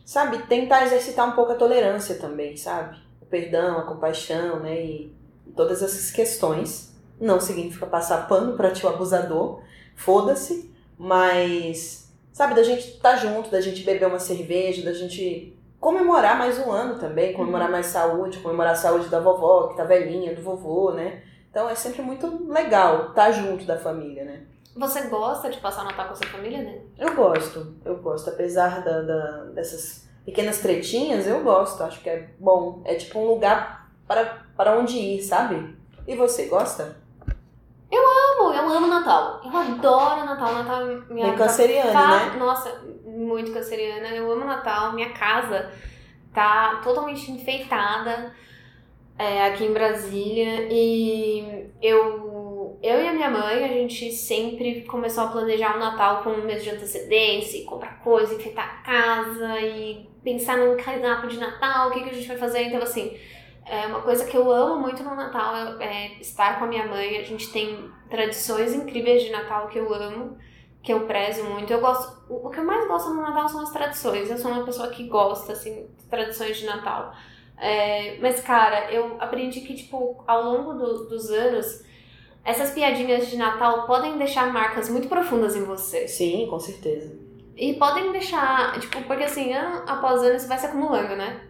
sabe, 0.04 0.38
tentar 0.46 0.84
exercitar 0.84 1.28
um 1.28 1.32
pouco 1.32 1.52
a 1.52 1.56
tolerância 1.56 2.16
também, 2.16 2.56
sabe? 2.56 2.96
O 3.20 3.26
perdão, 3.26 3.78
a 3.78 3.82
compaixão, 3.82 4.60
né? 4.60 4.82
E, 4.82 5.16
e 5.46 5.52
todas 5.52 5.82
essas 5.82 6.10
questões. 6.10 6.94
Não 7.20 7.38
significa 7.38 7.86
passar 7.86 8.26
pano 8.26 8.56
pra 8.56 8.72
tio 8.72 8.88
abusador, 8.88 9.62
foda-se, 9.94 10.74
mas, 10.98 12.03
sabe, 12.34 12.54
da 12.54 12.64
gente 12.64 12.96
estar 12.96 13.12
tá 13.12 13.16
junto, 13.16 13.48
da 13.48 13.60
gente 13.60 13.84
beber 13.84 14.06
uma 14.06 14.18
cerveja, 14.18 14.84
da 14.84 14.92
gente 14.92 15.56
comemorar 15.80 16.36
mais 16.36 16.58
um 16.58 16.70
ano 16.70 16.98
também, 16.98 17.32
comemorar 17.32 17.70
mais 17.70 17.86
saúde, 17.86 18.38
comemorar 18.40 18.72
a 18.72 18.76
saúde 18.76 19.08
da 19.08 19.20
vovó, 19.20 19.68
que 19.68 19.76
tá 19.76 19.84
velhinha, 19.84 20.34
do 20.34 20.42
vovô, 20.42 20.90
né? 20.92 21.22
Então 21.48 21.68
é 21.70 21.74
sempre 21.76 22.02
muito 22.02 22.50
legal 22.52 23.10
estar 23.10 23.30
junto 23.30 23.64
da 23.64 23.78
família, 23.78 24.24
né? 24.24 24.42
Você 24.76 25.02
gosta 25.02 25.48
de 25.48 25.60
passar 25.60 25.82
o 25.82 25.84
Natal 25.84 26.06
com 26.08 26.14
a 26.14 26.16
sua 26.16 26.26
família, 26.26 26.60
né? 26.60 26.80
Eu 26.98 27.14
gosto, 27.14 27.76
eu 27.84 27.98
gosto. 27.98 28.28
Apesar 28.28 28.82
da, 28.82 29.02
da- 29.02 29.44
dessas 29.54 30.08
pequenas 30.24 30.58
tretinhas, 30.58 31.28
eu 31.28 31.44
gosto. 31.44 31.84
Acho 31.84 32.00
que 32.00 32.10
é 32.10 32.30
bom. 32.40 32.82
É 32.84 32.96
tipo 32.96 33.20
um 33.20 33.26
lugar 33.26 33.88
para, 34.08 34.42
para 34.56 34.76
onde 34.76 34.98
ir, 34.98 35.22
sabe? 35.22 35.76
E 36.08 36.16
você, 36.16 36.46
gosta? 36.46 36.96
Eu 38.56 38.68
amo 38.72 38.86
Natal. 38.86 39.40
Eu 39.44 39.56
adoro 39.56 40.24
Natal. 40.24 40.54
Natal 40.54 40.90
é 40.90 41.12
minha 41.12 41.26
Bem 41.28 41.36
canceriana, 41.36 41.92
fa- 41.92 42.26
né? 42.26 42.36
Nossa, 42.38 42.82
muito 43.04 43.52
canceriana. 43.52 44.08
Eu 44.08 44.30
amo 44.30 44.44
Natal. 44.44 44.92
Minha 44.92 45.10
casa 45.10 45.70
tá 46.32 46.80
totalmente 46.82 47.30
enfeitada 47.30 48.34
é, 49.18 49.46
aqui 49.46 49.64
em 49.64 49.72
Brasília. 49.72 50.66
E 50.70 51.68
eu, 51.80 52.78
eu 52.82 53.02
e 53.02 53.08
a 53.08 53.12
minha 53.12 53.30
mãe, 53.30 53.64
a 53.64 53.68
gente 53.68 54.10
sempre 54.12 54.82
começou 54.82 55.24
a 55.24 55.28
planejar 55.28 55.76
o 55.76 55.78
Natal 55.78 56.22
com 56.22 56.30
um 56.30 56.44
mês 56.44 56.62
de 56.64 56.70
antecedência, 56.70 57.58
e 57.58 57.64
comprar 57.64 58.00
coisa, 58.00 58.34
enfeitar 58.34 58.64
a 58.64 58.82
casa 58.82 59.60
e 59.60 60.08
pensar 60.22 60.56
no 60.56 60.76
cardápio 60.76 61.28
de 61.28 61.38
Natal, 61.38 61.88
o 61.88 61.90
que, 61.92 62.00
que 62.02 62.10
a 62.10 62.14
gente 62.14 62.26
vai 62.28 62.36
fazer. 62.38 62.62
Então, 62.62 62.82
assim, 62.82 63.16
é 63.66 63.86
uma 63.86 64.02
coisa 64.02 64.24
que 64.24 64.36
eu 64.36 64.50
amo 64.52 64.80
muito 64.80 65.02
no 65.02 65.14
Natal 65.14 65.56
é, 65.80 65.84
é 65.84 66.20
estar 66.20 66.58
com 66.58 66.64
a 66.64 66.68
minha 66.68 66.86
mãe. 66.86 67.16
A 67.18 67.22
gente 67.22 67.50
tem 67.52 67.90
tradições 68.10 68.72
incríveis 68.74 69.22
de 69.22 69.30
Natal 69.30 69.68
que 69.68 69.78
eu 69.78 69.92
amo, 69.92 70.36
que 70.82 70.92
eu 70.92 71.06
prezo 71.06 71.44
muito. 71.44 71.72
Eu 71.72 71.80
gosto. 71.80 72.22
O 72.28 72.46
o 72.48 72.50
que 72.50 72.58
eu 72.60 72.64
mais 72.64 72.86
gosto 72.86 73.10
no 73.14 73.22
Natal 73.22 73.48
são 73.48 73.60
as 73.62 73.70
tradições. 73.70 74.30
Eu 74.30 74.36
sou 74.38 74.50
uma 74.50 74.64
pessoa 74.64 74.88
que 74.88 75.06
gosta, 75.08 75.52
assim, 75.52 75.86
de 75.96 76.04
tradições 76.04 76.56
de 76.58 76.66
Natal. 76.66 77.12
É, 77.56 78.18
mas, 78.20 78.40
cara, 78.40 78.90
eu 78.92 79.16
aprendi 79.20 79.60
que, 79.60 79.74
tipo, 79.74 80.22
ao 80.26 80.42
longo 80.42 80.74
do- 80.74 81.08
dos 81.08 81.30
anos, 81.30 81.84
essas 82.44 82.72
piadinhas 82.72 83.28
de 83.28 83.36
Natal 83.36 83.86
podem 83.86 84.18
deixar 84.18 84.52
marcas 84.52 84.88
muito 84.90 85.08
profundas 85.08 85.54
em 85.56 85.64
você. 85.64 86.06
Sim, 86.08 86.46
com 86.50 86.58
certeza. 86.58 87.16
E 87.56 87.74
podem 87.74 88.10
deixar, 88.12 88.78
tipo, 88.80 89.00
porque 89.04 89.22
assim, 89.24 89.52
ano 89.54 89.84
após 89.86 90.20
ano 90.22 90.34
isso 90.36 90.48
vai 90.48 90.58
se 90.58 90.66
acumulando, 90.66 91.14
né? 91.16 91.48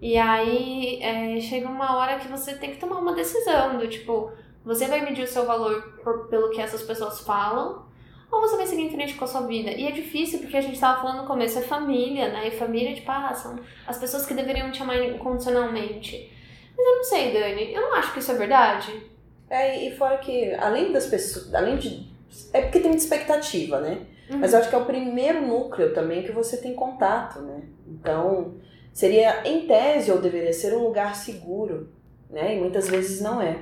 E 0.00 0.16
aí 0.16 1.00
é, 1.02 1.40
chega 1.40 1.68
uma 1.68 1.96
hora 1.96 2.18
que 2.18 2.28
você 2.28 2.54
tem 2.54 2.70
que 2.70 2.76
tomar 2.78 2.98
uma 2.98 3.14
decisão 3.14 3.76
do 3.78 3.88
tipo, 3.88 4.30
você 4.64 4.86
vai 4.86 5.00
medir 5.00 5.24
o 5.24 5.28
seu 5.28 5.44
valor 5.44 5.94
por- 6.04 6.28
pelo 6.28 6.50
que 6.50 6.60
essas 6.60 6.82
pessoas 6.82 7.20
falam, 7.20 7.86
ou 8.30 8.40
você 8.40 8.56
vai 8.56 8.66
seguir 8.66 8.82
em 8.82 8.90
frente 8.90 9.14
com 9.14 9.24
a 9.24 9.28
sua 9.28 9.46
vida. 9.46 9.70
E 9.70 9.86
é 9.86 9.90
difícil 9.90 10.38
porque 10.40 10.56
a 10.56 10.60
gente 10.60 10.78
tava 10.78 11.00
falando 11.00 11.22
no 11.22 11.26
começo, 11.26 11.58
é 11.58 11.62
família, 11.62 12.28
né? 12.28 12.48
E 12.48 12.50
família, 12.52 12.94
tipo, 12.94 13.10
ah, 13.10 13.32
são 13.34 13.58
as 13.86 13.98
pessoas 13.98 14.26
que 14.26 14.34
deveriam 14.34 14.70
te 14.70 14.82
amar 14.82 15.02
incondicionalmente. 15.02 16.30
Mas 16.76 16.86
eu 16.86 16.96
não 16.96 17.04
sei, 17.04 17.32
Dani, 17.32 17.72
eu 17.74 17.80
não 17.82 17.94
acho 17.94 18.12
que 18.12 18.18
isso 18.20 18.30
é 18.30 18.34
verdade. 18.36 19.02
É, 19.50 19.84
e 19.86 19.96
fora 19.96 20.18
que, 20.18 20.52
além 20.54 20.92
das 20.92 21.06
pessoas. 21.06 21.52
Além 21.54 21.76
de. 21.76 22.06
É 22.52 22.60
porque 22.62 22.80
tem 22.80 22.88
muita 22.90 23.02
expectativa, 23.02 23.80
né? 23.80 24.02
Mas 24.30 24.52
eu 24.52 24.58
acho 24.60 24.68
que 24.68 24.74
é 24.74 24.78
o 24.78 24.84
primeiro 24.84 25.40
núcleo 25.46 25.94
também 25.94 26.22
que 26.22 26.30
você 26.32 26.58
tem 26.58 26.74
contato, 26.74 27.40
né? 27.40 27.62
Então, 27.86 28.56
seria, 28.98 29.48
em 29.48 29.64
tese, 29.64 30.10
ou 30.10 30.18
deveria 30.18 30.52
ser 30.52 30.74
um 30.74 30.82
lugar 30.82 31.14
seguro, 31.14 31.88
né? 32.28 32.56
E 32.56 32.58
muitas 32.58 32.88
vezes 32.88 33.20
não 33.20 33.40
é. 33.40 33.56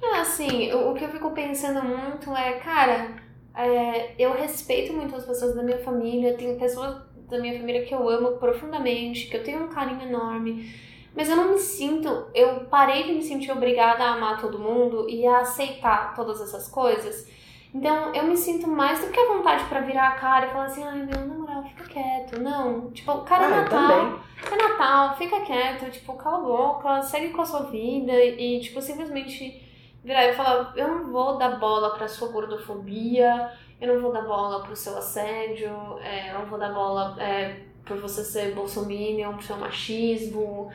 É, 0.00 0.20
assim, 0.20 0.72
o, 0.72 0.94
que 0.94 1.04
eu 1.04 1.08
fico 1.08 1.32
pensando 1.32 1.82
muito 1.82 2.30
é, 2.30 2.52
cara, 2.60 3.16
é, 3.52 4.12
eu 4.16 4.32
respeito 4.32 4.92
muito 4.92 5.16
as 5.16 5.24
pessoas 5.24 5.56
da 5.56 5.62
minha 5.64 5.78
família, 5.78 6.36
tem 6.36 6.56
pessoas 6.56 7.02
da 7.28 7.36
minha 7.40 7.58
família 7.58 7.84
que 7.84 7.92
eu 7.92 8.08
amo 8.08 8.38
profundamente, 8.38 9.26
que 9.26 9.36
eu 9.36 9.42
tenho 9.42 9.64
um 9.64 9.68
carinho 9.68 10.02
enorme, 10.02 10.72
mas 11.16 11.28
eu 11.28 11.34
não 11.34 11.50
me 11.50 11.58
sinto, 11.58 12.28
eu 12.32 12.66
parei 12.66 13.02
de 13.02 13.12
me 13.12 13.22
sentir 13.22 13.50
obrigada 13.50 14.04
a 14.04 14.14
amar 14.14 14.40
todo 14.40 14.56
mundo 14.56 15.10
e 15.10 15.26
a 15.26 15.40
aceitar 15.40 16.14
todas 16.14 16.40
essas 16.40 16.68
coisas. 16.68 17.28
Então 17.74 18.14
eu 18.14 18.22
me 18.22 18.36
sinto 18.36 18.68
mais 18.68 19.00
do 19.00 19.10
que 19.10 19.18
à 19.18 19.26
vontade 19.26 19.64
pra 19.64 19.80
virar 19.80 20.10
a 20.10 20.12
cara 20.12 20.46
e 20.46 20.50
falar 20.50 20.66
assim, 20.66 20.84
ai 20.84 21.02
meu, 21.02 21.26
na 21.26 21.34
moral, 21.34 21.55
fica 21.55 21.55
quieto. 21.96 22.38
Não, 22.40 22.90
tipo, 22.90 23.18
cara, 23.22 23.44
é 23.44 23.46
ah, 23.46 23.50
eu 23.50 23.62
Natal. 23.62 24.20
É 24.52 24.56
Natal, 24.56 25.16
fica 25.16 25.40
quieto, 25.40 25.90
tipo, 25.90 26.12
cala 26.14 26.38
a 26.38 26.40
boca, 26.40 27.02
segue 27.02 27.30
com 27.30 27.40
a 27.40 27.46
sua 27.46 27.62
vida 27.62 28.12
e, 28.12 28.60
tipo, 28.60 28.82
simplesmente 28.82 29.62
virar 30.04 30.26
e 30.26 30.34
falar: 30.34 30.74
eu 30.76 30.88
não 30.88 31.10
vou 31.10 31.38
dar 31.38 31.58
bola 31.58 31.90
pra 31.96 32.06
sua 32.06 32.28
gordofobia, 32.28 33.50
eu 33.80 33.94
não 33.94 34.02
vou 34.02 34.12
dar 34.12 34.22
bola 34.22 34.62
pro 34.62 34.76
seu 34.76 34.96
assédio, 34.98 35.70
é, 36.00 36.30
eu 36.30 36.40
não 36.40 36.46
vou 36.46 36.58
dar 36.58 36.72
bola 36.72 37.16
é, 37.18 37.62
por 37.84 37.96
você 37.98 38.22
ser 38.22 38.54
bolsominion, 38.54 39.32
pro 39.32 39.46
seu 39.46 39.56
machismo, 39.56 40.70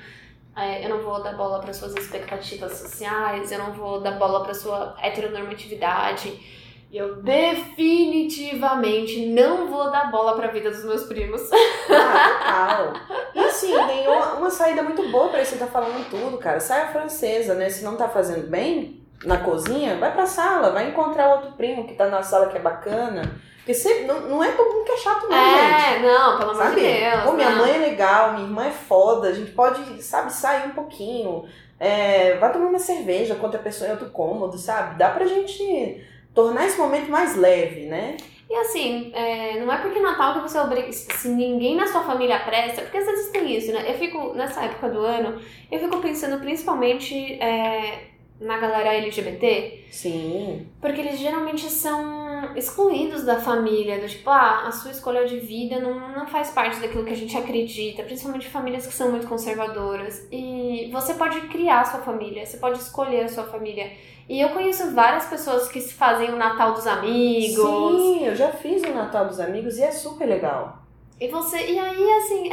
é, 0.55 0.84
eu 0.84 0.89
não 0.89 1.03
vou 1.03 1.21
dar 1.21 1.34
bola 1.34 1.60
para 1.60 1.73
suas 1.73 1.95
expectativas 1.95 2.73
sociais, 2.73 3.51
eu 3.51 3.60
não 3.60 3.73
vou 3.73 4.01
dar 4.01 4.17
bola 4.17 4.43
pra 4.43 4.53
sua 4.53 4.95
heteronormatividade. 4.99 6.61
E 6.91 6.97
eu 6.97 7.21
definitivamente 7.21 9.27
não 9.27 9.67
vou 9.67 9.89
dar 9.89 10.12
bola 10.12 10.36
pra 10.36 10.47
vida 10.47 10.69
dos 10.69 10.84
meus 10.84 11.06
primos. 11.06 11.41
Ah, 11.93 12.77
total. 12.77 12.93
E 13.34 13.39
assim, 13.39 13.73
tem 13.88 14.06
uma, 14.08 14.34
uma 14.34 14.49
saída 14.49 14.84
muito 14.84 15.10
boa 15.10 15.30
pra 15.30 15.41
isso 15.41 15.58
tá 15.58 15.67
falando 15.67 16.10
tudo, 16.10 16.38
cara. 16.38 16.60
Saia 16.60 16.88
francesa, 16.88 17.54
né? 17.54 17.69
Se 17.69 17.82
não 17.84 17.95
tá 17.95 18.10
fazendo 18.10 18.49
bem 18.49 19.01
na 19.23 19.38
cozinha, 19.38 19.95
vai 19.97 20.12
pra 20.12 20.25
sala, 20.25 20.71
vai 20.71 20.89
encontrar 20.89 21.36
outro 21.36 21.54
primo 21.54 21.88
que 21.88 21.93
tá 21.93 22.08
na 22.08 22.21
sala 22.23 22.47
que 22.47 22.58
é 22.58 22.62
bacana. 22.62 23.21
Porque 23.58 23.73
você, 23.73 24.04
não, 24.04 24.19
não 24.21 24.43
é 24.43 24.51
todo 24.51 24.73
mundo 24.73 24.86
que 24.86 24.91
é 24.91 24.97
chato, 24.97 25.30
não, 25.30 25.38
gente. 25.38 25.95
É, 25.95 25.99
não, 26.01 26.38
pelo 26.39 26.51
amor 26.51 26.75
de 26.75 26.82
Deus. 26.82 27.23
Pô, 27.23 27.32
minha 27.34 27.51
não. 27.51 27.60
mãe 27.60 27.75
é 27.75 27.77
legal, 27.77 28.34
minha 28.34 28.45
irmã 28.45 28.65
é 28.65 28.71
foda, 28.71 29.30
a 29.30 29.34
gente 29.34 29.51
pode, 29.51 30.04
sabe, 30.04 30.34
sair 30.34 30.67
um 30.67 30.71
pouquinho. 30.71 31.45
É, 31.80 32.36
vai 32.38 32.51
tomar 32.51 32.67
uma 32.67 32.80
cerveja 32.80 33.36
com 33.36 33.45
outra 33.45 33.60
pessoa 33.60 33.88
em 33.88 33.91
outro 33.91 34.10
cômodo, 34.10 34.58
sabe? 34.58 34.97
Dá 34.97 35.10
pra 35.10 35.25
gente 35.25 36.04
tornar 36.34 36.65
esse 36.65 36.78
momento 36.78 37.10
mais 37.10 37.36
leve, 37.36 37.86
né? 37.86 38.17
E 38.50 38.54
assim, 38.54 39.12
é, 39.13 39.60
não 39.62 39.72
é 39.72 39.78
porque 39.78 40.00
Natal 40.00 40.34
que 40.34 40.41
você 40.41 40.60
obriga. 40.60 40.91
Se 40.91 41.30
ninguém 41.30 41.76
na 41.76 41.88
sua 41.88 42.04
família 42.04 42.38
presta, 42.39 42.82
porque 42.82 42.98
às 42.98 43.06
vezes 43.06 43.32
tem 43.32 43.56
isso, 43.56 43.72
né? 43.72 43.86
Eu 43.88 43.94
fico, 43.94 44.34
nessa 44.34 44.65
época 44.65 44.89
do 44.89 45.00
ano, 45.00 45.41
eu 45.72 45.80
fico 45.80 46.00
pensando 46.00 46.38
principalmente 46.41 47.15
é, 47.41 48.10
na 48.41 48.58
galera 48.58 48.96
LGBT, 48.96 49.86
Sim. 49.89 50.67
porque 50.82 51.00
eles 51.00 51.17
geralmente 51.17 51.70
são 51.70 52.20
excluídos 52.56 53.24
da 53.24 53.40
família, 53.40 54.00
do 54.00 54.08
tipo, 54.08 54.30
ah, 54.30 54.68
a 54.68 54.72
sua 54.72 54.92
escolha 54.92 55.26
de 55.26 55.40
vida 55.40 55.80
não, 55.80 56.10
não 56.10 56.28
faz 56.28 56.52
parte 56.52 56.80
daquilo 56.80 57.06
que 57.06 57.14
a 57.14 57.18
gente 57.18 57.38
acredita, 57.38 58.04
principalmente 58.04 58.50
famílias 58.50 58.86
que 58.88 58.94
são 58.94 59.12
muito 59.12 59.28
conservadoras. 59.28 60.28
E 60.32 60.90
você 60.92 61.14
pode 61.14 61.42
criar 61.48 61.82
a 61.82 61.86
sua 61.86 62.02
família, 62.02 62.46
você 62.46 62.58
pode 62.58 62.80
escolher 62.80 63.26
a 63.26 63.30
sua 63.30 63.44
família. 63.44 63.92
E 64.30 64.40
eu 64.40 64.50
conheço 64.50 64.92
várias 64.92 65.26
pessoas 65.26 65.68
que 65.68 65.82
fazem 65.82 66.32
o 66.32 66.38
Natal 66.38 66.74
dos 66.74 66.88
amigos. 66.88 68.02
Sim, 68.02 68.26
eu 68.26 68.36
já 68.36 68.50
fiz 68.52 68.82
o 68.84 68.94
Natal 68.94 69.26
dos 69.26 69.40
Amigos 69.40 69.78
e 69.78 69.84
é 69.84 69.92
super 69.92 70.26
legal. 70.26 70.82
E 71.22 71.28
você. 71.28 71.58
E 71.58 71.78
aí, 71.78 72.12
assim, 72.14 72.51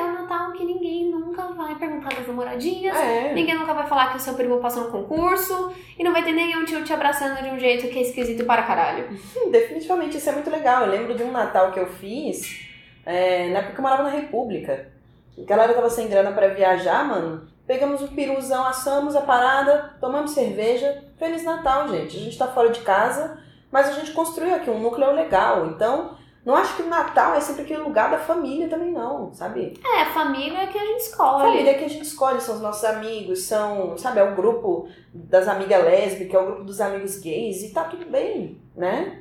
nunca 1.49 1.63
vai 1.65 1.75
perguntar 1.75 2.15
das 2.15 2.27
namoradinhas. 2.27 2.97
É. 2.97 3.33
Ninguém 3.33 3.57
nunca 3.57 3.75
vai 3.75 3.87
falar 3.87 4.11
que 4.11 4.17
o 4.17 4.21
seu 4.21 4.35
primo 4.35 4.59
passou 4.59 4.85
no 4.85 4.91
concurso. 4.91 5.73
E 5.99 6.05
não 6.05 6.13
vai 6.13 6.23
ter 6.23 6.33
nenhum 6.33 6.65
tio 6.65 6.85
te 6.85 6.93
abraçando 6.93 7.43
de 7.43 7.49
um 7.51 7.59
jeito 7.59 7.89
que 7.89 7.99
é 7.99 8.03
esquisito 8.03 8.45
para 8.45 8.63
caralho. 8.63 9.09
Sim, 9.33 9.51
definitivamente, 9.51 10.17
isso 10.17 10.29
é 10.29 10.33
muito 10.33 10.51
legal. 10.51 10.85
Eu 10.85 10.91
lembro 10.91 11.15
de 11.15 11.23
um 11.23 11.33
Natal 11.33 11.73
que 11.73 11.81
eu 11.81 11.87
fiz 11.87 12.69
é, 13.05 13.49
na 13.49 13.61
época 13.61 13.75
que 13.75 13.81
eu 13.81 13.83
morava 13.83 14.03
na 14.03 14.11
República. 14.11 14.93
A 15.39 15.45
galera 15.45 15.73
tava 15.73 15.89
sem 15.89 16.09
grana 16.09 16.33
pra 16.33 16.49
viajar, 16.49 17.05
mano. 17.07 17.49
Pegamos 17.67 18.03
um 18.03 18.09
piruzão, 18.09 18.67
assamos 18.67 19.15
a 19.15 19.21
parada, 19.21 19.95
tomamos 20.01 20.33
cerveja. 20.33 21.05
Feliz 21.19 21.45
Natal, 21.45 21.89
gente. 21.89 22.17
A 22.17 22.21
gente 22.21 22.39
tá 22.39 22.49
fora 22.49 22.71
de 22.71 22.81
casa, 22.81 23.39
mas 23.71 23.89
a 23.89 23.93
gente 23.93 24.13
construiu 24.13 24.55
aqui 24.55 24.69
um 24.69 24.81
núcleo 24.81 25.13
legal. 25.13 25.67
Então, 25.69 26.18
não 26.49 26.57
acho 26.57 26.77
que 26.77 26.83
o 26.83 26.89
Natal 26.89 27.35
é 27.35 27.41
sempre 27.41 27.61
aquele 27.61 27.83
lugar 27.83 28.11
da 28.11 28.17
família 28.17 28.71
também, 28.71 28.91
não, 28.91 29.31
sabe? 29.35 29.75
É, 29.85 30.01
a 30.01 30.07
família 30.07 30.67
que 30.69 30.79
a 30.79 30.87
gente 30.87 31.01
escolhe. 31.01 31.45
Família 31.45 31.75
que 31.75 31.85
a 31.85 31.89
gente 31.89 32.07
escolhe 32.07 32.41
são 32.41 32.55
os 32.55 32.63
nossos 32.63 32.85
amigos, 32.85 33.43
são, 33.43 33.99
sabe, 33.99 34.21
é 34.21 34.23
o 34.23 34.35
grupo 34.35 34.89
das 35.13 35.47
amigas 35.47 35.85
lésbicas, 35.85 36.35
é 36.35 36.39
o 36.43 36.47
grupo 36.47 36.65
dos 36.65 36.81
amigos 36.81 37.19
gays, 37.19 37.63
e 37.63 37.75
tá 37.75 37.85
tudo 37.85 38.07
bem, 38.07 38.59
né? 38.75 39.21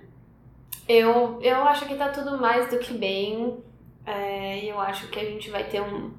Eu, 0.88 1.38
eu 1.42 1.64
acho 1.64 1.86
que 1.86 1.96
tá 1.96 2.08
tudo 2.08 2.38
mais 2.38 2.70
do 2.70 2.80
que 2.80 2.94
bem. 2.94 3.62
É, 4.06 4.60
E 4.60 4.70
eu 4.70 4.80
acho 4.80 5.10
que 5.10 5.20
a 5.20 5.26
gente 5.26 5.50
vai 5.50 5.66
ter 5.66 5.82
um 5.82 6.14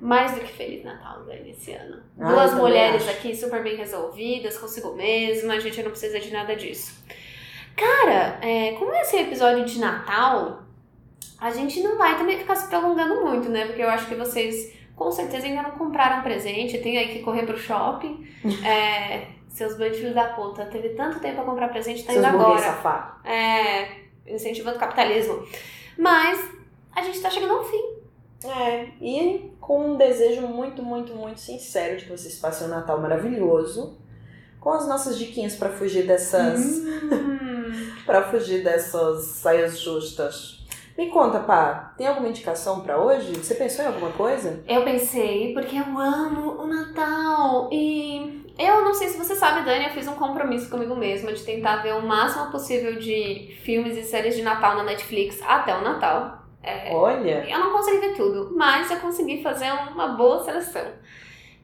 mais 0.00 0.32
do 0.32 0.40
que 0.40 0.50
Feliz 0.50 0.82
Natal 0.82 1.20
né, 1.24 1.38
esse 1.50 1.72
ano. 1.72 2.02
Ah, 2.18 2.32
Duas 2.32 2.54
mulheres 2.54 3.02
acho. 3.02 3.10
aqui 3.10 3.36
super 3.36 3.62
bem 3.62 3.76
resolvidas, 3.76 4.56
consigo 4.56 4.94
mesma, 4.94 5.52
a 5.52 5.60
gente 5.60 5.82
não 5.82 5.90
precisa 5.90 6.18
de 6.18 6.32
nada 6.32 6.56
disso. 6.56 7.04
Cara, 7.80 8.38
é, 8.42 8.72
como 8.72 8.92
esse 8.94 9.16
é 9.16 9.22
episódio 9.22 9.64
de 9.64 9.78
Natal, 9.78 10.64
a 11.40 11.50
gente 11.50 11.82
não 11.82 11.96
vai 11.96 12.18
também 12.18 12.38
ficar 12.38 12.54
se 12.54 12.68
prolongando 12.68 13.24
muito, 13.24 13.48
né? 13.48 13.64
Porque 13.64 13.82
eu 13.82 13.88
acho 13.88 14.06
que 14.06 14.14
vocês 14.14 14.78
com 14.94 15.10
certeza 15.10 15.46
ainda 15.46 15.62
não 15.62 15.70
compraram 15.70 16.22
presente, 16.22 16.76
tem 16.76 16.98
aí 16.98 17.08
que 17.08 17.20
correr 17.20 17.46
pro 17.46 17.56
shopping. 17.56 18.28
É, 18.64 19.28
seus 19.48 19.76
bandidos 19.76 20.14
da 20.14 20.28
puta, 20.28 20.64
teve 20.66 20.90
tanto 20.90 21.18
tempo 21.20 21.36
pra 21.36 21.44
comprar 21.44 21.68
presente, 21.68 22.04
tá 22.04 22.12
Seus 22.12 22.24
indo 22.24 22.34
agora. 22.34 22.58
safados. 22.60 23.24
É, 23.24 23.88
incentivando 24.26 24.76
o 24.76 24.80
capitalismo. 24.80 25.44
Mas 25.98 26.40
a 26.94 27.02
gente 27.02 27.20
tá 27.20 27.28
chegando 27.28 27.54
ao 27.54 27.64
fim. 27.64 27.82
É, 28.44 28.88
e 29.00 29.50
com 29.60 29.90
um 29.90 29.96
desejo 29.96 30.42
muito, 30.42 30.82
muito, 30.82 31.14
muito 31.14 31.40
sincero 31.40 31.98
de 31.98 32.04
que 32.04 32.10
vocês 32.10 32.38
passem 32.38 32.66
um 32.66 32.70
Natal 32.70 33.00
maravilhoso, 33.00 33.98
com 34.60 34.70
as 34.70 34.86
nossas 34.86 35.18
diquinhas 35.18 35.56
para 35.56 35.70
fugir 35.70 36.06
dessas. 36.06 36.60
Hum. 36.60 37.49
Para 38.10 38.24
fugir 38.24 38.64
dessas 38.64 39.24
saias 39.26 39.78
justas. 39.78 40.58
Me 40.98 41.08
conta, 41.10 41.38
pá, 41.38 41.94
tem 41.96 42.08
alguma 42.08 42.28
indicação 42.28 42.80
para 42.80 43.00
hoje? 43.00 43.32
Você 43.36 43.54
pensou 43.54 43.84
em 43.84 43.88
alguma 43.88 44.10
coisa? 44.10 44.64
Eu 44.66 44.82
pensei, 44.82 45.54
porque 45.54 45.76
eu 45.76 45.96
amo 45.96 46.60
o 46.60 46.66
Natal. 46.66 47.70
E 47.72 48.52
eu 48.58 48.84
não 48.84 48.92
sei 48.92 49.08
se 49.08 49.16
você 49.16 49.36
sabe, 49.36 49.64
Dani, 49.64 49.84
eu 49.84 49.90
fiz 49.90 50.08
um 50.08 50.16
compromisso 50.16 50.68
comigo 50.68 50.96
mesma 50.96 51.32
de 51.32 51.44
tentar 51.44 51.76
ver 51.76 51.94
o 51.94 52.02
máximo 52.02 52.50
possível 52.50 52.98
de 52.98 53.56
filmes 53.62 53.96
e 53.96 54.02
séries 54.02 54.34
de 54.34 54.42
Natal 54.42 54.74
na 54.76 54.82
Netflix 54.82 55.40
até 55.46 55.72
o 55.72 55.82
Natal. 55.82 56.42
É, 56.64 56.92
Olha, 56.92 57.48
eu 57.48 57.58
não 57.60 57.70
consegui 57.70 57.98
ver 58.00 58.16
tudo, 58.16 58.52
mas 58.56 58.90
eu 58.90 58.98
consegui 58.98 59.40
fazer 59.40 59.70
uma 59.92 60.08
boa 60.08 60.42
seleção. 60.42 60.84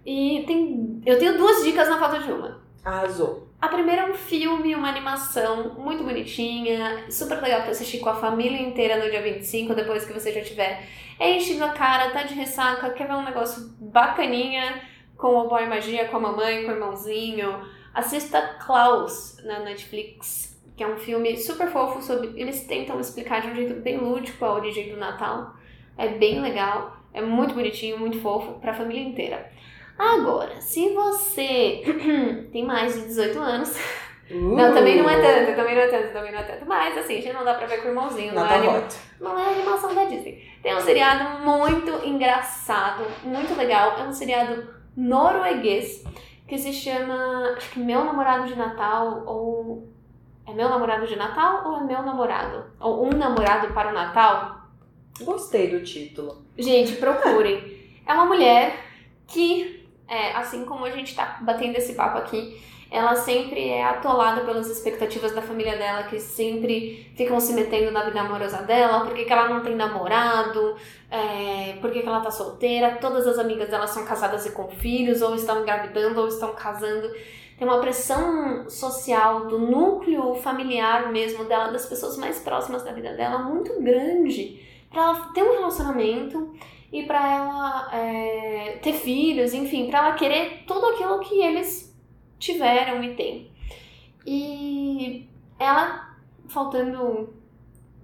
E 0.06 0.44
tem, 0.46 1.02
eu 1.04 1.18
tenho 1.18 1.36
duas 1.36 1.64
dicas 1.64 1.88
na 1.88 1.98
falta 1.98 2.20
de 2.20 2.30
uma. 2.30 2.62
arrasou. 2.84 3.45
A 3.60 3.68
primeira 3.68 4.02
é 4.02 4.10
um 4.10 4.14
filme, 4.14 4.74
uma 4.74 4.88
animação 4.88 5.74
muito 5.78 6.04
bonitinha, 6.04 7.10
super 7.10 7.40
legal 7.40 7.62
pra 7.62 7.70
assistir 7.70 8.00
com 8.00 8.10
a 8.10 8.14
família 8.14 8.60
inteira 8.60 9.02
no 9.02 9.10
dia 9.10 9.22
25, 9.22 9.74
depois 9.74 10.04
que 10.04 10.12
você 10.12 10.30
já 10.30 10.42
tiver 10.42 10.86
enchido 11.18 11.64
a 11.64 11.70
cara, 11.70 12.10
tá 12.10 12.22
de 12.22 12.34
ressaca, 12.34 12.90
quer 12.90 13.08
ver 13.08 13.14
um 13.14 13.24
negócio 13.24 13.74
bacaninha 13.80 14.82
com 15.16 15.28
o 15.28 15.48
Boy 15.48 15.66
Magia, 15.66 16.06
com 16.08 16.18
a 16.18 16.20
mamãe, 16.20 16.64
com 16.64 16.70
o 16.70 16.74
irmãozinho. 16.74 17.66
Assista 17.94 18.42
Klaus 18.66 19.38
na 19.42 19.60
Netflix, 19.60 20.60
que 20.76 20.84
é 20.84 20.86
um 20.86 20.98
filme 20.98 21.34
super 21.38 21.68
fofo 21.68 22.02
sobre. 22.02 22.38
Eles 22.38 22.66
tentam 22.66 23.00
explicar 23.00 23.40
de 23.40 23.48
um 23.48 23.54
jeito 23.54 23.80
bem 23.80 23.96
lúdico 23.96 24.44
a 24.44 24.52
origem 24.52 24.90
do 24.90 24.98
Natal. 24.98 25.54
É 25.96 26.08
bem 26.08 26.42
legal, 26.42 26.98
é 27.14 27.22
muito 27.22 27.54
bonitinho, 27.54 27.98
muito 27.98 28.20
fofo, 28.20 28.60
pra 28.60 28.74
família 28.74 29.02
inteira. 29.02 29.50
Agora, 29.98 30.60
se 30.60 30.90
você 30.92 31.82
tem 32.52 32.64
mais 32.64 32.94
de 32.94 33.00
18 33.06 33.38
anos, 33.38 33.76
não, 34.30 34.74
também 34.74 35.00
não 35.00 35.08
é 35.08 35.20
tanto, 35.20 35.56
também 35.56 35.74
não 35.74 35.82
é 35.82 35.86
tanto, 35.88 36.12
também 36.12 36.32
não 36.32 36.38
é 36.38 36.42
tanto. 36.42 36.66
Mas 36.66 36.98
assim, 36.98 37.20
gente 37.22 37.32
não 37.32 37.44
dá 37.44 37.54
pra 37.54 37.66
ver 37.66 37.78
com 37.80 37.86
o 37.88 37.90
irmãozinho, 37.92 38.34
não 38.34 38.44
é, 38.44 38.48
Natal 38.58 38.58
anima- 38.74 38.88
não 39.20 39.38
é 39.38 39.52
animação 39.54 39.94
da 39.94 40.04
Disney. 40.04 40.44
Tem 40.62 40.74
um 40.74 40.80
seriado 40.80 41.44
muito 41.44 41.90
engraçado, 42.06 43.04
muito 43.24 43.54
legal. 43.56 43.96
É 43.98 44.02
um 44.02 44.12
seriado 44.12 44.68
norueguês 44.96 46.04
que 46.46 46.58
se 46.58 46.72
chama, 46.72 47.54
acho 47.56 47.70
que 47.70 47.78
Meu 47.80 48.04
Namorado 48.04 48.46
de 48.46 48.56
Natal 48.56 49.22
ou 49.26 49.88
é 50.46 50.52
Meu 50.52 50.68
Namorado 50.68 51.06
de 51.06 51.16
Natal 51.16 51.62
ou 51.66 51.76
é 51.78 51.84
Meu 51.84 52.02
Namorado? 52.02 52.64
Ou 52.80 53.06
Um 53.06 53.10
Namorado 53.10 53.72
para 53.72 53.90
o 53.90 53.94
Natal? 53.94 54.60
Gostei 55.22 55.68
do 55.68 55.82
título. 55.82 56.44
Gente, 56.58 56.92
procurem. 56.96 57.76
É 58.06 58.12
uma 58.12 58.26
mulher 58.26 58.76
que, 59.26 59.75
é, 60.08 60.32
assim 60.32 60.64
como 60.64 60.84
a 60.84 60.90
gente 60.90 61.14
tá 61.14 61.38
batendo 61.40 61.76
esse 61.76 61.94
papo 61.94 62.18
aqui, 62.18 62.60
ela 62.90 63.16
sempre 63.16 63.68
é 63.68 63.84
atolada 63.84 64.42
pelas 64.42 64.68
expectativas 64.68 65.32
da 65.32 65.42
família 65.42 65.76
dela, 65.76 66.04
que 66.04 66.20
sempre 66.20 67.10
ficam 67.16 67.40
se 67.40 67.52
metendo 67.52 67.90
na 67.90 68.04
vida 68.04 68.20
amorosa 68.20 68.62
dela, 68.62 69.04
por 69.04 69.12
que 69.12 69.24
que 69.24 69.32
ela 69.32 69.48
não 69.48 69.60
tem 69.60 69.74
namorado, 69.74 70.76
é, 71.10 71.74
que 71.80 71.98
ela 71.98 72.20
tá 72.20 72.30
solteira, 72.30 72.96
todas 73.00 73.26
as 73.26 73.38
amigas 73.38 73.68
dela 73.68 73.86
são 73.86 74.04
casadas 74.04 74.46
e 74.46 74.52
com 74.52 74.68
filhos, 74.68 75.20
ou 75.20 75.34
estão 75.34 75.62
engravidando, 75.62 76.20
ou 76.20 76.28
estão 76.28 76.54
casando. 76.54 77.10
Tem 77.58 77.66
uma 77.66 77.80
pressão 77.80 78.68
social 78.68 79.46
do 79.46 79.58
núcleo 79.58 80.34
familiar 80.36 81.10
mesmo 81.10 81.44
dela, 81.44 81.72
das 81.72 81.86
pessoas 81.86 82.16
mais 82.16 82.38
próximas 82.38 82.84
da 82.84 82.92
vida 82.92 83.14
dela, 83.14 83.38
muito 83.38 83.80
grande 83.80 84.62
pra 84.90 85.02
ela 85.02 85.14
ter 85.34 85.42
um 85.42 85.52
relacionamento 85.52 86.54
e 87.00 87.06
pra 87.06 87.34
ela 87.34 87.88
é, 87.92 88.78
ter 88.82 88.94
filhos, 88.94 89.52
enfim, 89.52 89.88
pra 89.88 89.98
ela 89.98 90.14
querer 90.14 90.64
tudo 90.66 90.86
aquilo 90.86 91.20
que 91.20 91.40
eles 91.40 91.94
tiveram 92.38 93.04
e 93.04 93.14
têm. 93.14 93.50
E 94.26 95.28
ela, 95.58 96.16
faltando 96.48 97.34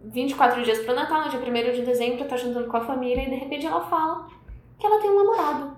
24 0.04 0.62
dias 0.62 0.80
pro 0.80 0.94
Natal, 0.94 1.24
no 1.24 1.30
dia 1.30 1.40
1 1.40 1.72
de 1.72 1.82
dezembro, 1.82 2.28
tá 2.28 2.36
jantando 2.36 2.68
com 2.68 2.76
a 2.76 2.84
família 2.84 3.22
e 3.22 3.30
de 3.30 3.36
repente 3.36 3.66
ela 3.66 3.80
fala 3.80 4.28
que 4.78 4.86
ela 4.86 5.00
tem 5.00 5.10
um 5.10 5.24
namorado. 5.24 5.76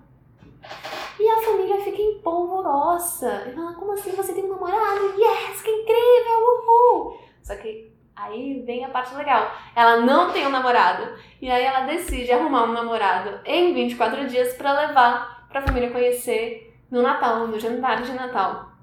E 1.21 1.29
a 1.29 1.43
família 1.43 1.81
fica 1.83 2.03
em 2.03 2.19
polvorosa. 2.19 3.49
E 3.49 3.53
fala, 3.53 3.75
como 3.75 3.93
assim 3.93 4.11
você 4.11 4.33
tem 4.33 4.45
um 4.45 4.49
namorado? 4.49 5.15
Yes, 5.17 5.63
que 5.63 5.71
incrível, 5.71 6.41
uhul! 6.67 7.19
Só 7.43 7.55
que 7.57 7.94
aí 8.17 8.63
vem 8.65 8.85
a 8.85 8.89
parte 8.89 9.15
legal. 9.15 9.53
Ela 9.75 9.99
não 9.99 10.31
tem 10.31 10.47
um 10.47 10.51
namorado. 10.51 11.15
E 11.41 11.51
aí 11.51 11.65
ela 11.65 11.81
decide 11.81 12.33
arrumar 12.33 12.65
um 12.65 12.73
namorado 12.73 13.41
em 13.45 13.73
24 13.75 14.27
dias 14.27 14.55
pra 14.55 14.73
levar 14.73 15.47
pra 15.49 15.63
família 15.63 15.91
conhecer 15.91 16.75
no 16.91 17.03
Natal, 17.03 17.47
no 17.47 17.59
jantar 17.59 18.03
de 18.03 18.13
Natal. 18.13 18.75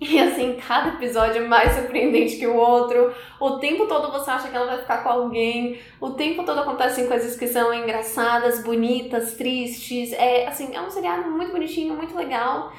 E 0.00 0.18
assim, 0.18 0.56
cada 0.56 0.88
episódio 0.88 1.44
é 1.44 1.46
mais 1.46 1.74
surpreendente 1.74 2.36
que 2.36 2.46
o 2.46 2.56
outro. 2.56 3.14
O 3.38 3.58
tempo 3.58 3.86
todo 3.86 4.10
você 4.10 4.32
acha 4.32 4.48
que 4.48 4.56
ela 4.56 4.66
vai 4.66 4.78
ficar 4.78 5.04
com 5.04 5.08
alguém. 5.08 5.78
O 6.00 6.10
tempo 6.10 6.42
todo 6.42 6.58
acontecem 6.58 7.06
coisas 7.06 7.36
que 7.36 7.46
são 7.46 7.72
engraçadas, 7.72 8.64
bonitas, 8.64 9.34
tristes. 9.34 10.12
É 10.12 10.48
assim, 10.48 10.74
é 10.74 10.80
um 10.80 10.90
seriado 10.90 11.30
muito 11.30 11.52
bonitinho, 11.52 11.94
muito 11.94 12.16
legal. 12.16 12.72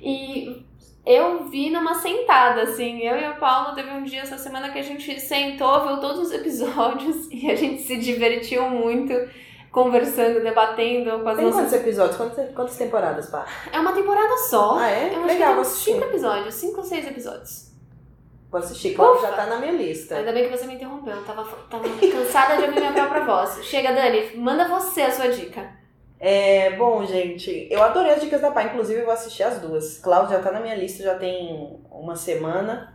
E 0.00 0.64
eu 1.10 1.44
vi 1.44 1.70
numa 1.70 1.94
sentada, 1.94 2.62
assim. 2.62 3.00
Eu 3.00 3.18
e 3.18 3.28
o 3.28 3.36
Paulo 3.36 3.74
teve 3.74 3.90
um 3.90 4.02
dia 4.02 4.22
essa 4.22 4.38
semana 4.38 4.70
que 4.70 4.78
a 4.78 4.82
gente 4.82 5.18
sentou, 5.20 5.86
viu 5.86 5.98
todos 6.00 6.18
os 6.20 6.32
episódios 6.32 7.28
e 7.32 7.50
a 7.50 7.54
gente 7.54 7.82
se 7.82 7.96
divertiu 7.96 8.68
muito 8.68 9.12
conversando, 9.70 10.42
debatendo 10.42 11.20
com 11.20 11.28
as 11.28 11.36
Tem 11.36 11.44
nossas. 11.46 11.60
quantos 11.60 11.72
episódios? 11.74 12.16
Quantas, 12.16 12.54
quantas 12.54 12.76
temporadas, 12.76 13.26
pá? 13.30 13.46
É 13.72 13.78
uma 13.78 13.92
temporada 13.92 14.36
só. 14.48 14.78
Ah, 14.78 14.90
é? 14.90 15.14
Eu 15.14 15.24
Legal, 15.24 15.52
vou 15.54 15.62
assistir. 15.62 15.92
cinco 15.92 16.04
episódios, 16.04 16.54
cinco 16.54 16.78
ou 16.78 16.84
seis 16.84 17.06
episódios. 17.06 17.70
Vou 18.50 18.58
assistir. 18.58 18.94
Cláudio 18.94 19.22
já 19.22 19.32
tá 19.32 19.46
na 19.46 19.58
minha 19.58 19.72
lista. 19.72 20.16
Ainda 20.16 20.32
bem 20.32 20.48
que 20.48 20.56
você 20.56 20.66
me 20.66 20.74
interrompeu, 20.74 21.14
eu 21.14 21.24
tava, 21.24 21.44
tava 21.70 21.84
cansada 21.88 22.56
de 22.56 22.64
ouvir 22.64 22.80
minha 22.80 22.92
própria 22.92 23.24
voz. 23.24 23.64
Chega, 23.64 23.92
Dani, 23.92 24.36
manda 24.36 24.66
você 24.66 25.02
a 25.02 25.10
sua 25.12 25.28
dica. 25.28 25.79
É, 26.20 26.72
bom, 26.76 27.06
gente, 27.06 27.66
eu 27.70 27.82
adorei 27.82 28.12
as 28.12 28.20
dicas 28.20 28.42
da 28.42 28.50
Pá, 28.50 28.64
inclusive 28.64 29.00
eu 29.00 29.06
vou 29.06 29.14
assistir 29.14 29.42
as 29.42 29.58
duas. 29.58 29.96
Cláudio 29.98 30.36
já 30.36 30.42
tá 30.42 30.52
na 30.52 30.60
minha 30.60 30.74
lista, 30.74 31.02
já 31.02 31.14
tem 31.14 31.80
uma 31.90 32.14
semana. 32.14 32.94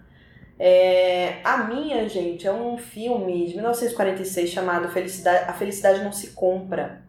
É, 0.59 1.37
a 1.43 1.57
minha, 1.57 2.07
gente, 2.07 2.45
é 2.45 2.53
um 2.53 2.77
filme 2.77 3.47
de 3.47 3.55
1946 3.55 4.49
chamado 4.51 4.89
Felicidade, 4.89 5.49
A 5.49 5.53
Felicidade 5.53 6.03
Não 6.03 6.11
Se 6.11 6.27
Compra. 6.31 7.01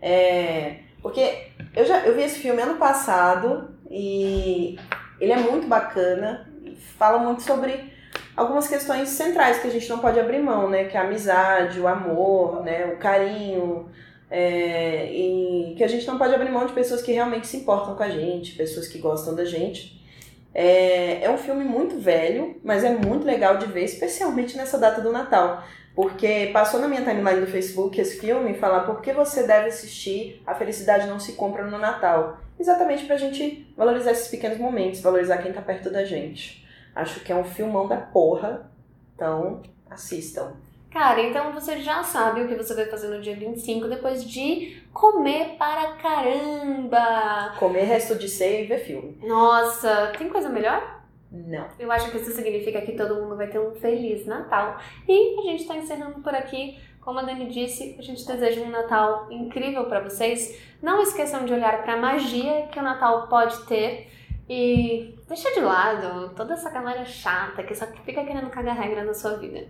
É, 0.00 0.80
porque 1.00 1.46
eu 1.76 1.84
já 1.84 2.00
eu 2.00 2.14
vi 2.16 2.22
esse 2.22 2.40
filme 2.40 2.60
ano 2.60 2.76
passado 2.76 3.76
e 3.88 4.76
ele 5.20 5.32
é 5.32 5.36
muito 5.36 5.68
bacana, 5.68 6.50
fala 6.98 7.18
muito 7.18 7.42
sobre 7.42 7.92
algumas 8.36 8.66
questões 8.66 9.08
centrais 9.10 9.60
que 9.60 9.68
a 9.68 9.70
gente 9.70 9.88
não 9.88 10.00
pode 10.00 10.18
abrir 10.18 10.40
mão, 10.40 10.68
né? 10.68 10.84
Que 10.84 10.96
é 10.96 11.00
a 11.00 11.04
amizade, 11.04 11.80
o 11.80 11.86
amor, 11.86 12.64
né? 12.64 12.86
o 12.86 12.98
carinho, 12.98 13.88
é, 14.34 15.12
e 15.12 15.74
que 15.76 15.84
a 15.84 15.86
gente 15.86 16.06
não 16.06 16.16
pode 16.16 16.34
abrir 16.34 16.50
mão 16.50 16.64
de 16.64 16.72
pessoas 16.72 17.02
que 17.02 17.12
realmente 17.12 17.46
se 17.46 17.58
importam 17.58 17.94
com 17.94 18.02
a 18.02 18.08
gente, 18.08 18.56
pessoas 18.56 18.88
que 18.88 18.96
gostam 18.96 19.34
da 19.34 19.44
gente. 19.44 20.02
É, 20.54 21.22
é 21.22 21.30
um 21.30 21.36
filme 21.36 21.62
muito 21.62 21.98
velho, 21.98 22.58
mas 22.64 22.82
é 22.82 22.96
muito 22.96 23.26
legal 23.26 23.58
de 23.58 23.66
ver, 23.66 23.84
especialmente 23.84 24.56
nessa 24.56 24.78
data 24.78 25.02
do 25.02 25.12
Natal. 25.12 25.62
Porque 25.94 26.48
passou 26.50 26.80
na 26.80 26.88
minha 26.88 27.02
timeline 27.02 27.42
do 27.42 27.46
Facebook 27.46 28.00
esse 28.00 28.18
filme 28.18 28.54
falar 28.54 28.80
por 28.80 29.02
que 29.02 29.12
você 29.12 29.46
deve 29.46 29.68
assistir 29.68 30.42
A 30.46 30.54
Felicidade 30.54 31.06
Não 31.06 31.20
Se 31.20 31.34
Compra 31.34 31.66
no 31.66 31.76
Natal. 31.76 32.38
Exatamente 32.58 33.04
pra 33.04 33.18
gente 33.18 33.70
valorizar 33.76 34.12
esses 34.12 34.28
pequenos 34.28 34.56
momentos, 34.56 35.02
valorizar 35.02 35.38
quem 35.38 35.52
tá 35.52 35.60
perto 35.60 35.90
da 35.90 36.06
gente. 36.06 36.66
Acho 36.94 37.20
que 37.20 37.30
é 37.30 37.36
um 37.36 37.44
filmão 37.44 37.86
da 37.86 37.98
porra, 37.98 38.70
então 39.14 39.60
assistam. 39.90 40.54
Cara, 40.92 41.22
então 41.22 41.52
você 41.52 41.80
já 41.80 42.02
sabe 42.02 42.42
o 42.42 42.48
que 42.48 42.54
você 42.54 42.74
vai 42.74 42.84
fazer 42.84 43.08
no 43.08 43.22
dia 43.22 43.34
25 43.34 43.88
depois 43.88 44.28
de 44.28 44.82
comer 44.92 45.56
para 45.58 45.92
caramba. 45.94 47.54
Comer 47.58 47.84
resto 47.84 48.14
de 48.14 48.28
ceia 48.28 48.60
e 48.60 48.66
ver 48.66 48.80
filme. 48.80 49.18
Nossa, 49.22 50.12
tem 50.18 50.28
coisa 50.28 50.50
melhor? 50.50 51.02
Não. 51.30 51.66
Eu 51.78 51.90
acho 51.90 52.10
que 52.10 52.18
isso 52.18 52.32
significa 52.32 52.82
que 52.82 52.92
todo 52.92 53.14
mundo 53.14 53.36
vai 53.36 53.46
ter 53.46 53.58
um 53.58 53.74
Feliz 53.74 54.26
Natal. 54.26 54.78
E 55.08 55.38
a 55.40 55.42
gente 55.50 55.66
tá 55.66 55.74
encerrando 55.74 56.20
por 56.20 56.34
aqui. 56.34 56.78
Como 57.00 57.18
a 57.18 57.22
Dani 57.22 57.46
disse, 57.46 57.96
a 57.98 58.02
gente 58.02 58.26
deseja 58.26 58.60
um 58.60 58.70
Natal 58.70 59.28
incrível 59.30 59.86
para 59.86 60.00
vocês. 60.00 60.60
Não 60.82 61.02
esqueçam 61.02 61.46
de 61.46 61.54
olhar 61.54 61.82
para 61.82 61.94
a 61.94 61.96
magia 61.96 62.68
que 62.70 62.78
o 62.78 62.82
Natal 62.82 63.28
pode 63.28 63.64
ter. 63.64 64.12
E 64.46 65.14
deixa 65.26 65.50
de 65.54 65.60
lado 65.60 66.34
toda 66.36 66.52
essa 66.52 66.68
galera 66.68 67.04
chata 67.06 67.62
que 67.62 67.74
só 67.74 67.86
fica 67.86 68.22
querendo 68.22 68.50
cagar 68.50 68.76
regra 68.76 69.02
na 69.02 69.14
sua 69.14 69.38
vida. 69.38 69.66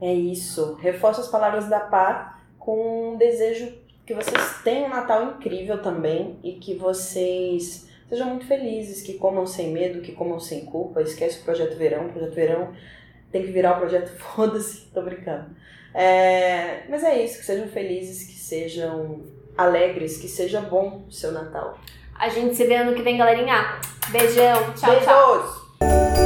É 0.00 0.12
isso. 0.12 0.74
Reforço 0.80 1.20
as 1.20 1.28
palavras 1.28 1.68
da 1.68 1.80
Pá 1.80 2.40
com 2.58 3.12
um 3.12 3.16
desejo 3.16 3.72
que 4.04 4.14
vocês 4.14 4.62
tenham 4.62 4.86
um 4.86 4.90
Natal 4.90 5.22
incrível 5.24 5.82
também 5.82 6.38
e 6.42 6.52
que 6.52 6.74
vocês 6.74 7.88
sejam 8.08 8.28
muito 8.28 8.46
felizes, 8.46 9.02
que 9.02 9.14
comam 9.14 9.46
sem 9.46 9.72
medo, 9.72 10.00
que 10.00 10.12
comam 10.12 10.38
sem 10.38 10.64
culpa. 10.64 11.02
Esquece 11.02 11.40
o 11.40 11.44
Projeto 11.44 11.76
Verão. 11.76 12.06
O 12.06 12.12
Projeto 12.12 12.34
Verão 12.34 12.72
tem 13.32 13.42
que 13.42 13.50
virar 13.50 13.76
o 13.76 13.80
Projeto 13.80 14.10
Foda-se. 14.18 14.86
Tô 14.92 15.02
brincando. 15.02 15.46
É, 15.92 16.84
Mas 16.88 17.02
é 17.02 17.22
isso. 17.22 17.38
Que 17.38 17.44
sejam 17.44 17.68
felizes, 17.68 18.26
que 18.26 18.38
sejam 18.38 19.22
alegres, 19.56 20.18
que 20.18 20.28
seja 20.28 20.60
bom 20.60 21.04
o 21.08 21.12
seu 21.12 21.32
Natal. 21.32 21.78
A 22.14 22.28
gente 22.28 22.54
se 22.54 22.64
vê 22.64 22.76
ano 22.76 22.94
que 22.94 23.02
vem, 23.02 23.16
galerinha. 23.16 23.78
Beijão. 24.10 24.72
Tchau, 24.74 25.00
tchau. 25.00 25.66
Beijos! 25.80 26.25